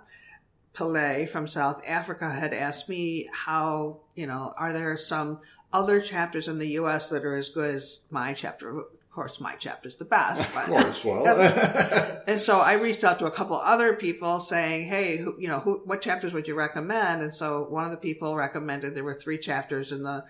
Pillay 0.73 1.27
from 1.27 1.45
South 1.45 1.81
Africa 1.85 2.29
had 2.29 2.53
asked 2.53 2.87
me 2.87 3.29
how, 3.33 3.99
you 4.15 4.27
know, 4.27 4.53
are 4.57 4.71
there 4.71 4.95
some 4.95 5.39
other 5.73 5.99
chapters 5.99 6.47
in 6.47 6.57
the 6.57 6.69
U.S. 6.69 7.09
that 7.09 7.25
are 7.25 7.35
as 7.35 7.49
good 7.49 7.69
as 7.69 7.99
my 8.09 8.33
chapter? 8.33 8.83
Of 9.19 9.25
course, 9.25 9.41
my 9.41 9.55
chapter's 9.55 9.97
the 9.97 10.05
best. 10.05 10.39
Of 10.39 10.53
But 10.53 10.65
course. 10.67 11.03
Well, 11.03 12.21
and 12.27 12.39
so 12.39 12.61
I 12.61 12.75
reached 12.75 13.03
out 13.03 13.19
to 13.19 13.25
a 13.25 13.31
couple 13.31 13.57
other 13.57 13.93
people 13.93 14.39
saying, 14.39 14.85
"Hey, 14.85 15.17
who, 15.17 15.35
you 15.37 15.49
know, 15.49 15.59
who, 15.59 15.81
what 15.83 16.01
chapters 16.01 16.31
would 16.31 16.47
you 16.47 16.53
recommend?" 16.53 17.21
And 17.21 17.33
so 17.33 17.63
one 17.63 17.83
of 17.83 17.91
the 17.91 17.97
people 17.97 18.33
recommended 18.37 18.95
there 18.95 19.03
were 19.03 19.13
three 19.13 19.37
chapters 19.37 19.91
in 19.91 20.03
the 20.03 20.23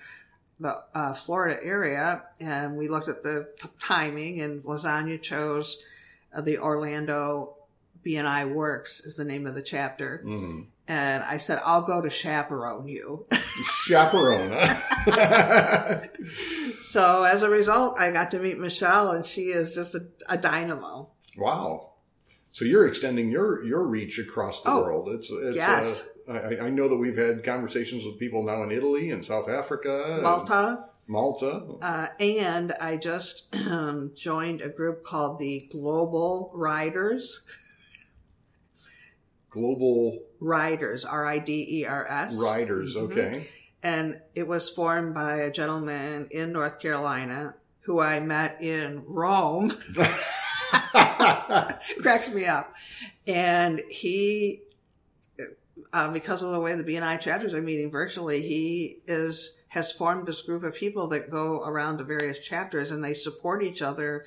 the 0.59 0.83
uh, 0.95 1.13
Florida 1.13 1.63
area, 1.63 2.23
and 2.39 2.77
we 2.77 2.87
looked 2.87 3.09
at 3.09 3.21
the 3.21 3.49
t- 3.61 3.69
timing, 3.79 4.41
and 4.41 4.63
Lasagna 4.63 5.21
chose 5.21 5.83
uh, 6.33 6.41
the 6.41 6.57
Orlando 6.57 7.57
BNI 8.03 8.51
Works 8.51 9.01
is 9.01 9.17
the 9.17 9.23
name 9.23 9.45
of 9.45 9.53
the 9.53 9.61
chapter, 9.61 10.23
mm. 10.25 10.65
and 10.87 11.23
I 11.23 11.37
said, 11.37 11.61
"I'll 11.63 11.83
go 11.83 12.01
to 12.01 12.09
chaperone 12.09 12.87
you." 12.87 13.27
chaperone. 13.85 14.49
so 16.89 17.23
as 17.23 17.41
a 17.41 17.49
result, 17.49 17.99
I 17.99 18.11
got 18.11 18.31
to 18.31 18.39
meet 18.39 18.57
Michelle, 18.59 19.11
and 19.11 19.25
she 19.25 19.43
is 19.59 19.73
just 19.73 19.95
a, 19.95 20.01
a 20.27 20.37
dynamo. 20.37 21.09
wow. 21.37 21.85
So 22.51 22.65
you're 22.65 22.87
extending 22.87 23.29
your 23.29 23.63
your 23.63 23.83
reach 23.85 24.17
across 24.19 24.63
the 24.63 24.71
Oh, 24.71 24.81
world. 24.81 25.09
It's 25.09 25.29
it's. 25.31 25.55
yes. 25.57 26.09
Uh, 26.27 26.33
I, 26.33 26.65
I 26.65 26.69
know 26.69 26.89
that 26.89 26.97
we've 26.97 27.15
had 27.17 27.43
conversations 27.43 28.03
with 28.05 28.17
people 28.19 28.43
now 28.43 28.63
in 28.63 28.71
Italy 28.71 29.11
and 29.11 29.23
South 29.23 29.47
Africa, 29.47 30.03
and 30.05 30.23
Malta. 30.23 30.85
Malta. 31.07 31.63
Uh, 31.81 32.07
and 32.19 32.71
I 32.73 32.97
just 32.97 33.55
um, 33.55 34.11
joined 34.15 34.61
a 34.61 34.69
group 34.69 35.03
called 35.03 35.39
the 35.39 35.67
Global 35.71 36.51
Riders. 36.53 37.45
Global 39.49 40.19
Riders, 40.39 41.05
R 41.05 41.25
I 41.25 41.39
D 41.39 41.81
E 41.81 41.85
R 41.85 42.05
S. 42.07 42.39
riders. 42.43 42.95
Mhm. 42.95 43.01
Okay. 43.11 43.47
And 43.81 44.19
it 44.35 44.47
was 44.47 44.69
formed 44.69 45.13
by 45.13 45.37
a 45.37 45.51
gentleman 45.51 46.27
in 46.31 46.51
North 46.51 46.79
Carolina 46.79 47.55
who 47.81 47.99
I 47.99 48.19
met 48.19 48.61
in 48.61 49.03
Rome. 49.05 49.77
Cracks 52.01 52.31
me 52.31 52.45
up. 52.45 52.73
And 53.27 53.81
he, 53.89 54.61
uh, 55.93 56.11
because 56.11 56.43
of 56.43 56.51
the 56.51 56.59
way 56.59 56.75
the 56.75 56.83
BNI 56.83 57.19
chapters 57.19 57.53
are 57.53 57.61
meeting 57.61 57.89
virtually, 57.89 58.41
he 58.41 58.99
is 59.07 59.55
has 59.69 59.91
formed 59.91 60.27
this 60.27 60.41
group 60.41 60.63
of 60.63 60.73
people 60.73 61.07
that 61.07 61.29
go 61.29 61.61
around 61.61 61.99
to 61.99 62.03
various 62.03 62.39
chapters 62.39 62.89
and 62.89 63.03
they 63.03 63.13
support 63.13 63.61
each 63.61 63.83
other 63.83 64.25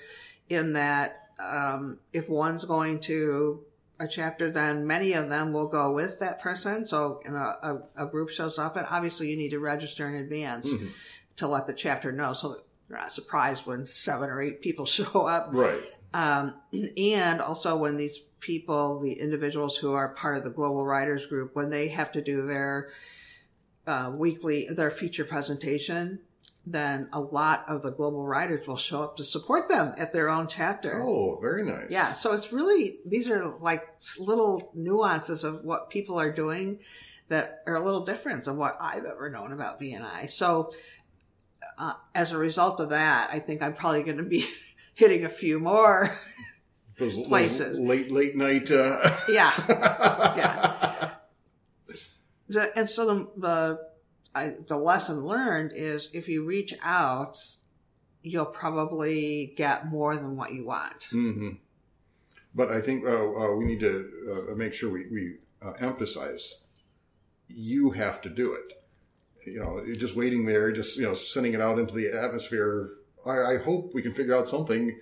in 0.49 0.75
that 0.75 1.31
um, 1.41 1.99
if 2.13 2.29
one's 2.29 2.65
going 2.65 3.01
to 3.01 3.61
a 4.03 4.09
chapter, 4.09 4.51
then 4.51 4.87
many 4.87 5.13
of 5.13 5.29
them 5.29 5.53
will 5.53 5.69
go 5.69 5.93
with 5.93 6.19
that 6.21 6.41
person. 6.41 6.85
So 6.87 7.21
you 7.25 7.31
know, 7.31 7.39
a, 7.39 7.79
a 7.97 8.07
group 8.07 8.29
shows 8.31 8.59
up, 8.59 8.77
and 8.77 8.87
obviously 8.91 9.31
you 9.31 9.37
need 9.37 9.51
to 9.51 9.59
register 9.61 10.09
in 10.09 10.17
advance 10.17 10.67
Mm-hmm. 10.73 10.89
to 11.37 11.47
let 11.49 11.67
the 11.67 11.75
chapter 11.75 12.13
know, 12.13 12.33
so 12.33 12.63
you're 12.89 12.99
not 12.99 13.13
surprised 13.13 13.67
when 13.67 13.87
seven 13.87 14.29
or 14.31 14.41
eight 14.41 14.61
people 14.61 14.85
show 14.99 15.27
up. 15.27 15.49
Right. 15.53 15.81
Um, 16.15 16.55
and 16.97 17.41
also 17.41 17.77
when 17.77 17.97
these 17.97 18.19
people, 18.41 19.01
the 19.01 19.15
individuals 19.15 19.77
who 19.77 19.93
are 19.93 20.09
part 20.09 20.37
of 20.37 20.45
the 20.45 20.51
Global 20.51 20.85
Riders 20.85 21.27
Group, 21.27 21.55
when 21.55 21.71
they 21.71 21.89
have 21.89 22.13
to 22.13 22.21
do 22.23 22.43
their 22.43 22.91
uh, 23.87 24.13
weekly, 24.15 24.69
their 24.71 24.91
feature 24.91 25.25
presentation, 25.25 26.21
then 26.65 27.09
a 27.13 27.21
lot 27.21 27.65
of 27.69 27.83
the 27.83 27.91
global 27.91 28.25
riders 28.25 28.67
will 28.69 28.77
show 28.77 29.03
up 29.03 29.17
to 29.17 29.25
support 29.25 29.69
them 29.69 29.95
at 29.99 30.13
their 30.13 30.29
own 30.29 30.47
chapter. 30.47 31.03
Oh, 31.03 31.39
very 31.41 31.65
nice. 31.65 31.91
Yeah, 31.91 32.13
so 32.13 32.33
it's 32.35 32.53
really 32.53 32.99
these 33.05 33.29
are 33.29 33.47
like 33.47 33.83
little 34.19 34.71
nuances 34.75 35.43
of 35.43 35.65
what 35.65 35.91
people 35.91 36.21
are 36.21 36.31
doing 36.31 36.79
that 37.29 37.61
are 37.67 37.75
a 37.75 37.85
little 37.85 38.05
different 38.05 38.45
than 38.45 38.57
what 38.57 38.77
I've 38.81 39.05
ever 39.05 39.29
known 39.29 39.53
about 39.53 39.81
BNI. 39.81 40.31
So 40.31 40.73
uh, 41.79 41.95
as 42.15 42.33
a 42.33 42.39
result 42.39 42.79
of 42.79 42.91
that, 42.91 43.31
I 43.33 43.39
think 43.39 43.63
I'm 43.63 43.75
probably 43.75 44.03
going 44.05 44.19
to 44.19 44.23
be 44.23 44.47
hitting 44.95 45.25
a 45.25 45.29
few 45.29 45.59
more. 45.59 46.15
Those, 46.99 47.17
those 47.17 47.27
places. 47.29 47.81
late 47.81 48.13
late 48.13 48.37
night. 48.37 48.71
Uh... 48.71 48.99
yeah, 49.29 49.51
yeah. 50.37 51.11
The, 52.49 52.79
and 52.79 52.89
so 52.89 53.07
the 53.07 53.29
the, 53.39 53.81
I, 54.35 54.53
the 54.67 54.77
lesson 54.77 55.25
learned 55.25 55.73
is 55.75 56.09
if 56.13 56.29
you 56.29 56.45
reach 56.45 56.75
out, 56.83 57.39
you'll 58.23 58.47
probably 58.47 59.53
get 59.57 59.87
more 59.87 60.17
than 60.17 60.37
what 60.37 60.53
you 60.53 60.65
want. 60.65 61.05
hmm 61.11 61.51
But 62.55 62.71
I 62.71 62.81
think 62.81 63.05
uh, 63.05 63.11
uh, 63.11 63.55
we 63.57 63.65
need 63.65 63.81
to 63.81 64.49
uh, 64.51 64.55
make 64.55 64.75
sure 64.75 64.91
we, 64.91 65.07
we 65.11 65.37
uh, 65.61 65.73
emphasize 65.81 66.63
you 67.49 67.91
have 67.91 68.23
to 68.23 68.29
do 68.31 68.53
it. 68.53 68.73
You 69.47 69.61
know, 69.61 69.85
just 69.97 70.17
waiting 70.17 70.45
there, 70.47 70.71
just 70.73 70.97
you 70.97 71.03
know, 71.03 71.15
sending 71.15 71.53
it 71.53 71.61
out 71.61 71.79
into 71.79 71.95
the 71.95 72.13
atmosphere. 72.13 72.91
I, 73.27 73.55
I 73.55 73.59
hope 73.59 73.93
we 73.93 74.03
can 74.03 74.15
figure 74.15 74.35
out 74.35 74.49
something. 74.49 74.99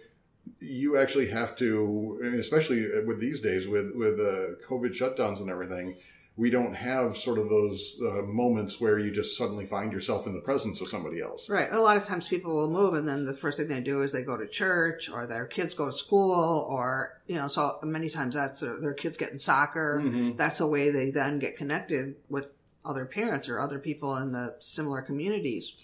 You 0.59 0.97
actually 0.97 1.29
have 1.29 1.55
to, 1.57 2.35
especially 2.39 2.87
with 3.05 3.21
these 3.21 3.41
days 3.41 3.69
with 3.69 3.93
with 3.95 4.19
uh, 4.19 4.57
COVID 4.67 4.93
shutdowns 4.99 5.41
and 5.41 5.51
everything. 5.51 5.97
We 6.40 6.49
don't 6.50 6.75
have 6.75 7.16
sort 7.16 7.38
of 7.38 7.50
those 7.50 8.00
uh, 8.00 8.23
moments 8.23 8.80
where 8.80 8.99
you 8.99 9.11
just 9.11 9.37
suddenly 9.37 9.66
find 9.66 9.92
yourself 9.92 10.26
in 10.26 10.35
the 10.35 10.40
presence 10.40 10.80
of 10.80 10.88
somebody 10.88 11.20
else. 11.20 11.50
Right. 11.50 11.70
A 11.70 11.78
lot 11.78 11.97
of 11.99 12.06
times 12.06 12.26
people 12.28 12.56
will 12.56 12.70
move 12.70 12.94
and 12.94 13.06
then 13.06 13.26
the 13.26 13.35
first 13.35 13.59
thing 13.59 13.68
they 13.68 13.80
do 13.80 14.02
is 14.02 14.11
they 14.11 14.23
go 14.23 14.37
to 14.37 14.47
church 14.47 15.11
or 15.11 15.26
their 15.26 15.44
kids 15.44 15.75
go 15.75 15.87
to 15.87 15.92
school 15.92 16.66
or, 16.68 17.20
you 17.26 17.35
know, 17.35 17.49
so 17.49 17.78
many 17.82 18.09
times 18.09 18.35
that's 18.35 18.61
their, 18.61 18.80
their 18.80 18.94
kids 18.94 19.18
getting 19.18 19.38
soccer. 19.38 20.02
That's 20.37 20.59
the 20.59 20.66
way 20.66 20.90
they 20.90 21.11
then 21.11 21.38
get 21.40 21.56
connected 21.56 22.16
with 22.28 22.50
other 22.85 23.04
parents 23.04 23.49
or 23.49 23.61
other 23.61 23.78
people 23.78 24.16
in 24.16 24.32
the 24.32 24.56
similar 24.59 25.02
communities. 25.02 25.75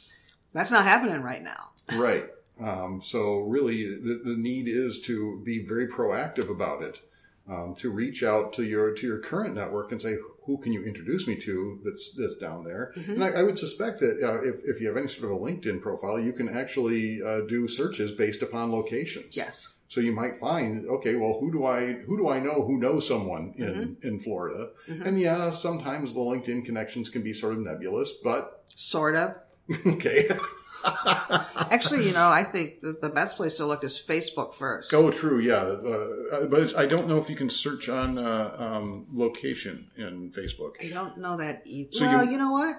That's 0.53 0.71
not 0.71 0.85
happening 0.85 1.21
right 1.23 1.43
now. 1.43 1.71
Right. 1.93 2.25
Um, 2.61 3.03
so 3.03 3.41
really, 3.41 3.85
the, 3.85 4.23
the 4.25 4.37
need 4.37 4.67
is 4.67 5.01
to 5.03 5.41
be 5.45 5.63
very 5.63 5.87
proactive 5.87 6.51
about 6.51 6.83
it, 6.83 7.03
um, 7.49 7.75
to 7.79 7.91
reach 7.91 8.23
out 8.23 8.53
to 8.55 8.65
your 8.65 8.93
to 8.95 9.07
your 9.07 9.19
current 9.19 9.55
network 9.55 9.93
and 9.93 10.01
say, 10.01 10.17
who 10.45 10.59
can 10.59 10.73
you 10.73 10.85
introduce 10.85 11.27
me 11.27 11.37
to 11.37 11.81
that's 11.85 12.15
that's 12.17 12.37
down 12.37 12.65
there? 12.65 12.93
And 12.97 13.23
I, 13.23 13.31
I 13.31 13.43
would 13.43 13.59
suspect 13.59 14.01
that 14.01 14.21
uh, 14.23 14.43
if 14.43 14.61
if 14.65 14.81
you 14.81 14.89
have 14.89 14.97
any 14.97 15.09
sort 15.09 15.31
of 15.31 15.39
a 15.39 15.41
LinkedIn 15.41 15.81
profile, 15.83 16.19
you 16.19 16.33
can 16.33 16.49
actually 16.49 17.21
uh, 17.23 17.41
do 17.49 17.69
searches 17.69 18.13
based 18.13 18.43
upon 18.43 18.73
locations. 18.73 19.37
Yes. 19.37 19.75
So 19.89 20.01
you 20.01 20.11
might 20.11 20.37
find, 20.37 20.85
okay, 20.89 21.15
well, 21.15 21.39
who 21.39 21.53
do 21.53 21.65
I 21.65 21.93
who 21.93 22.17
do 22.17 22.29
I 22.29 22.41
know 22.41 22.65
who 22.65 22.79
knows 22.79 23.07
someone 23.07 23.55
in 23.57 23.97
in 24.03 24.19
Florida? 24.19 24.71
And 24.89 25.21
yeah, 25.21 25.53
sometimes 25.53 26.13
the 26.15 26.21
LinkedIn 26.21 26.65
connections 26.65 27.09
can 27.09 27.23
be 27.23 27.33
sort 27.33 27.53
of 27.55 27.61
nebulous, 27.61 28.13
but 28.13 28.65
Sort 28.75 29.17
of. 29.17 29.37
okay. 29.87 30.29
Actually, 31.71 32.07
you 32.07 32.13
know, 32.13 32.29
I 32.29 32.45
think 32.45 32.81
that 32.81 33.01
the 33.03 33.09
best 33.09 33.37
place 33.37 33.57
to 33.57 33.67
look 33.67 33.83
is 33.85 34.01
Facebook 34.07 34.55
first. 34.55 34.93
Oh, 34.95 35.11
true. 35.11 35.39
Yeah, 35.41 35.57
uh, 35.57 36.47
but 36.47 36.61
it's, 36.63 36.75
I 36.77 36.87
don't 36.87 37.09
know 37.09 37.19
if 37.19 37.29
you 37.29 37.37
can 37.37 37.51
search 37.51 37.89
on 37.89 38.19
uh, 38.19 38.55
um, 38.59 39.07
location 39.13 39.91
in 39.97 40.31
Facebook. 40.31 40.73
I 40.83 40.89
don't 40.89 41.19
know 41.19 41.37
that 41.37 41.63
either. 41.67 41.91
So 41.93 42.05
well, 42.05 42.25
you- 42.25 42.33
you, 42.33 42.39
know 42.39 42.53
what? 42.53 42.77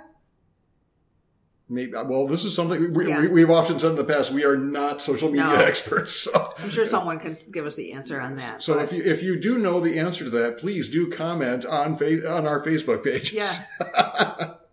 Maybe. 1.69 1.91
Well, 1.91 2.27
this 2.27 2.45
is 2.45 2.55
something 2.55 2.93
we, 2.93 3.09
Yeah. 3.09 3.19
we, 3.21 3.27
we've 3.27 3.49
often 3.49 3.77
said 3.77 3.89
in 3.91 3.97
the 3.97 4.03
past. 4.05 4.31
We 4.31 4.45
are 4.45 4.55
not 4.55 5.01
social 5.01 5.27
media 5.29 5.47
No. 5.47 5.55
experts. 5.55 6.13
So, 6.13 6.53
I'm 6.59 6.69
sure 6.69 6.87
someone 6.87 7.19
can 7.19 7.37
give 7.51 7.65
us 7.65 7.75
the 7.75 7.91
answer 7.91 8.21
on 8.21 8.37
that. 8.37 8.63
so 8.63 8.75
but- 8.75 8.85
if 8.85 8.93
you 8.93 9.03
if 9.03 9.21
you 9.21 9.37
do 9.39 9.57
know 9.57 9.81
the 9.81 9.99
answer 9.99 10.23
to 10.23 10.29
that, 10.29 10.59
please 10.59 10.89
do 10.89 11.11
comment 11.11 11.65
on 11.65 11.97
fa- 11.97 12.29
on 12.31 12.47
our 12.47 12.63
Facebook 12.63 13.03
pages. 13.03 13.33
yeah, 13.33 14.53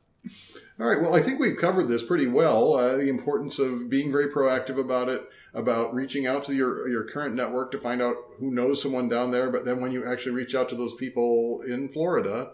All 0.80 0.87
right. 0.87 1.00
Well, 1.00 1.14
I 1.14 1.22
think 1.22 1.38
we've 1.38 1.56
covered 1.56 1.87
this 1.87 2.02
pretty 2.02 2.26
well. 2.26 2.74
Uh, 2.74 2.96
the 2.96 3.08
importance 3.08 3.58
of 3.60 3.88
being 3.88 4.10
very 4.10 4.28
proactive 4.28 4.76
about 4.76 5.08
it, 5.08 5.22
about 5.52 5.94
reaching 5.94 6.26
out 6.26 6.42
to 6.44 6.54
your 6.54 6.88
your 6.88 7.04
current 7.04 7.34
network 7.37 7.70
to 7.72 7.78
find 7.78 8.02
out 8.02 8.16
who 8.38 8.50
knows 8.50 8.82
someone 8.82 9.08
down 9.08 9.30
there. 9.30 9.50
But 9.50 9.64
then 9.64 9.80
when 9.80 9.92
you 9.92 10.04
actually 10.04 10.32
reach 10.32 10.54
out 10.54 10.68
to 10.70 10.74
those 10.74 10.94
people 10.94 11.62
in 11.62 11.88
Florida, 11.88 12.50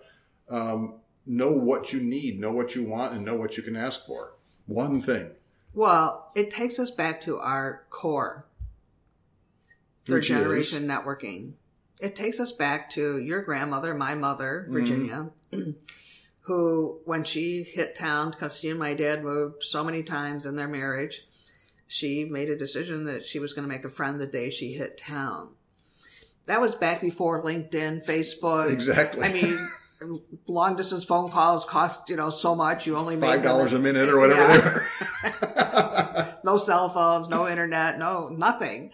um, 0.51 0.97
know 1.25 1.51
what 1.51 1.93
you 1.95 2.01
need, 2.01 2.39
know 2.39 2.53
what 2.53 2.75
you 2.75 2.85
want, 2.85 3.15
and 3.15 3.25
know 3.25 3.37
what 3.37 3.57
you 3.57 3.63
can 3.63 3.75
ask 3.77 4.05
for. 4.05 4.35
One 4.67 5.01
thing, 5.01 5.31
well, 5.73 6.31
it 6.37 6.51
takes 6.51 6.79
us 6.79 6.91
back 6.91 7.23
to 7.23 7.39
our 7.39 7.85
core, 7.89 8.47
third 10.05 10.17
Which 10.17 10.31
is? 10.31 10.37
generation 10.37 10.87
networking. 10.87 11.53
It 12.01 12.15
takes 12.17 12.39
us 12.39 12.53
back 12.53 12.91
to 12.91 13.19
your 13.19 13.43
grandmother, 13.43 13.95
my 13.95 14.15
mother, 14.15 14.67
Mm-hmm. 14.71 15.71
Who, 16.43 17.01
when 17.05 17.25
she 17.25 17.63
hit 17.63 17.97
town, 17.97 18.31
because 18.31 18.59
she 18.59 18.71
and 18.71 18.79
my 18.79 18.95
dad 18.95 19.23
moved 19.23 19.63
so 19.63 19.85
many 19.85 20.03
times 20.03 20.47
in 20.47 20.57
their 20.57 20.67
marriage, 20.69 21.27
she 21.87 22.25
made 22.25 22.49
a 22.49 22.57
decision 22.57 23.05
that 23.05 23.27
she 23.27 23.39
was 23.39 23.53
going 23.53 23.69
to 23.69 23.73
make 23.73 23.85
a 23.85 23.91
friend 23.91 24.21
the 24.21 24.27
day 24.27 24.51
she 24.51 24.73
hit 24.73 24.99
town. 24.99 25.51
That 26.47 26.61
was 26.61 26.75
back 26.75 27.01
before 27.01 27.43
LinkedIn, 27.45 28.05
Facebook. 28.05 28.73
Exactly. 28.73 29.23
I 29.27 29.33
mean, 29.33 29.71
long 30.47 30.77
distance 30.77 31.05
phone 31.05 31.31
calls 31.31 31.65
cost, 31.65 32.09
you 32.09 32.17
know, 32.17 32.31
so 32.31 32.55
much. 32.57 32.87
You 32.87 32.97
only 32.97 33.17
them- 33.17 33.43
dollars 33.43 33.73
a 33.73 33.79
minute 33.79 34.09
or 34.09 34.19
whatever 34.19 34.83
Yeah. 35.23 36.33
no 36.45 36.57
cell 36.57 36.89
phones, 36.89 37.29
no 37.29 37.47
internet, 37.49 37.99
no 37.99 38.29
nothing. 38.29 38.91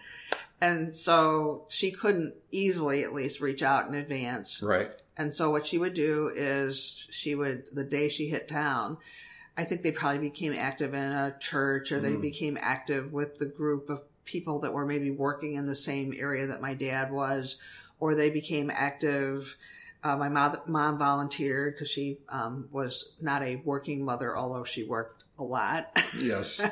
And 0.59 0.95
so 0.95 1.65
she 1.69 1.91
couldn't 1.91 2.33
easily 2.51 3.03
at 3.03 3.13
least 3.13 3.39
reach 3.39 3.61
out 3.63 3.87
in 3.87 3.95
advance. 3.95 4.61
right. 4.61 4.93
And 5.17 5.33
so 5.33 5.49
what 5.49 5.65
she 5.65 5.77
would 5.77 5.93
do 5.93 6.31
is 6.35 7.07
she 7.09 7.33
would, 7.33 7.67
the 7.73 7.83
day 7.83 8.07
she 8.09 8.27
hit 8.27 8.47
town, 8.47 8.97
I 9.57 9.63
think 9.63 9.81
they 9.81 9.91
probably 9.91 10.19
became 10.19 10.53
active 10.53 10.93
in 10.93 11.11
a 11.11 11.35
church 11.39 11.91
or 11.91 11.99
they 11.99 12.15
became 12.15 12.57
active 12.61 13.11
with 13.11 13.39
the 13.39 13.47
group 13.47 13.89
of 13.89 14.03
people 14.25 14.59
that 14.59 14.73
were 14.73 14.85
maybe 14.85 15.09
working 15.09 15.55
in 15.55 15.65
the 15.65 15.75
same 15.75 16.13
area 16.15 16.45
that 16.47 16.61
my 16.61 16.75
dad 16.75 17.11
was, 17.11 17.55
or 17.99 18.13
they 18.13 18.29
became 18.29 18.69
active. 18.69 19.57
Uh, 20.03 20.15
my 20.15 20.29
mom, 20.29 20.57
mom 20.67 20.99
volunteered 20.99 21.73
because 21.73 21.89
she 21.89 22.19
um, 22.29 22.67
was 22.71 23.15
not 23.19 23.41
a 23.41 23.55
working 23.65 24.05
mother, 24.05 24.37
although 24.37 24.63
she 24.63 24.83
worked 24.83 25.23
a 25.39 25.43
lot. 25.43 25.87
Yes. 26.19 26.61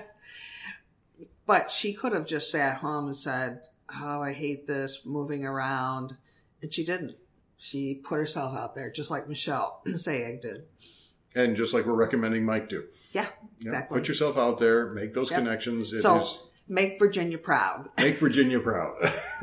But 1.47 1.69
she 1.69 1.93
could 1.93 2.11
have 2.11 2.25
just 2.25 2.49
sat 2.49 2.77
home 2.77 3.05
and 3.05 3.15
said, 3.15 3.67
Oh, 4.01 4.21
I 4.21 4.33
hate 4.33 4.65
this 4.65 5.05
moving 5.05 5.45
around. 5.45 6.17
And 6.61 6.73
she 6.73 6.83
didn't. 6.83 7.15
She 7.57 7.95
put 8.03 8.17
herself 8.17 8.55
out 8.57 8.75
there, 8.75 8.89
just 8.91 9.09
like 9.09 9.27
Michelle 9.29 9.81
Sayeg 9.87 10.41
did. 10.41 10.63
and 11.35 11.55
just 11.55 11.73
like 11.73 11.85
we're 11.85 11.93
recommending 11.93 12.45
Mike 12.45 12.69
do. 12.69 12.83
Yeah, 13.13 13.27
Yeah, 13.59 13.67
exactly. 13.69 13.99
Put 13.99 14.07
yourself 14.07 14.37
out 14.37 14.57
there, 14.57 14.91
make 14.91 15.13
those 15.13 15.31
Yep. 15.31 15.39
connections. 15.39 15.93
It 15.93 15.97
is. 15.97 16.01
so 16.03 16.27
make 16.67 16.97
Virginia 16.99 17.37
proud. 17.37 17.89
Make 17.97 18.17
Virginia 18.17 18.59
proud. 18.59 18.95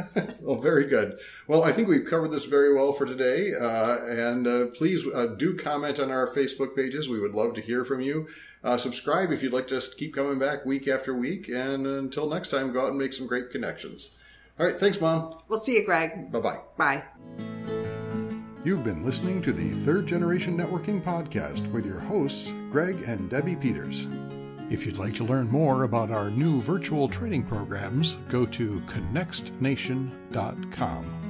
well, 0.41 0.57
very 0.57 0.85
good. 0.87 1.19
Well, 1.47 1.63
I 1.63 1.73
think 1.73 1.87
we've 1.89 2.05
covered 2.05 2.33
this 2.33 2.47
very 2.47 2.75
well 2.75 2.93
for 2.93 3.07
today. 3.07 3.55
Uh, 3.55 4.05
and 4.07 4.47
uh, 4.47 4.67
please 4.75 5.07
uh, 5.07 5.27
do 5.39 5.57
comment 5.57 6.01
on 6.01 6.11
our 6.11 6.27
Facebook 6.27 6.75
pages. 6.75 7.09
We 7.09 7.21
would 7.21 7.33
love 7.35 7.55
to 7.55 7.61
hear 7.61 7.85
from 7.85 8.01
you. 8.01 8.27
Uh, 8.65 8.77
subscribe 8.77 9.31
if 9.33 9.43
you'd 9.43 9.53
like 9.53 9.69
to 9.69 9.77
just 9.77 9.99
keep 9.99 10.15
coming 10.15 10.39
back 10.41 10.65
week 10.67 10.89
after 10.89 11.15
week. 11.15 11.49
And 11.49 11.87
until 11.87 12.29
next 12.29 12.49
time, 12.51 12.73
go 12.73 12.83
out 12.83 12.89
and 12.91 12.99
make 12.99 13.13
some 13.13 13.27
great 13.29 13.51
connections. 13.51 14.17
All 14.59 14.67
right. 14.67 14.79
Thanks, 14.79 15.01
Mom. 15.01 15.31
We'll 15.49 15.61
see 15.61 15.75
you, 15.77 15.85
Greg. 15.85 16.31
Bye 16.33 16.41
bye 16.41 16.61
bye. 16.77 17.62
You've 18.65 18.85
been 18.85 19.05
listening 19.05 19.43
to 19.43 19.53
the 19.53 19.71
Third 19.71 20.07
Generation 20.07 20.57
Networking 20.57 21.03
Podcast 21.03 21.69
with 21.73 21.85
your 21.85 21.99
hosts, 21.99 22.55
Greg 22.71 22.95
and 23.09 23.29
Debbie 23.29 23.57
Peters. 23.57 24.07
If 24.71 24.87
you'd 24.87 24.99
like 24.99 25.17
to 25.17 25.25
learn 25.25 25.51
more 25.51 25.83
about 25.83 26.13
our 26.13 26.31
new 26.31 26.61
virtual 26.61 27.09
training 27.09 27.43
programs, 27.43 28.19
go 28.29 28.47
to 28.47 28.81
connectnation.com. 28.87 31.22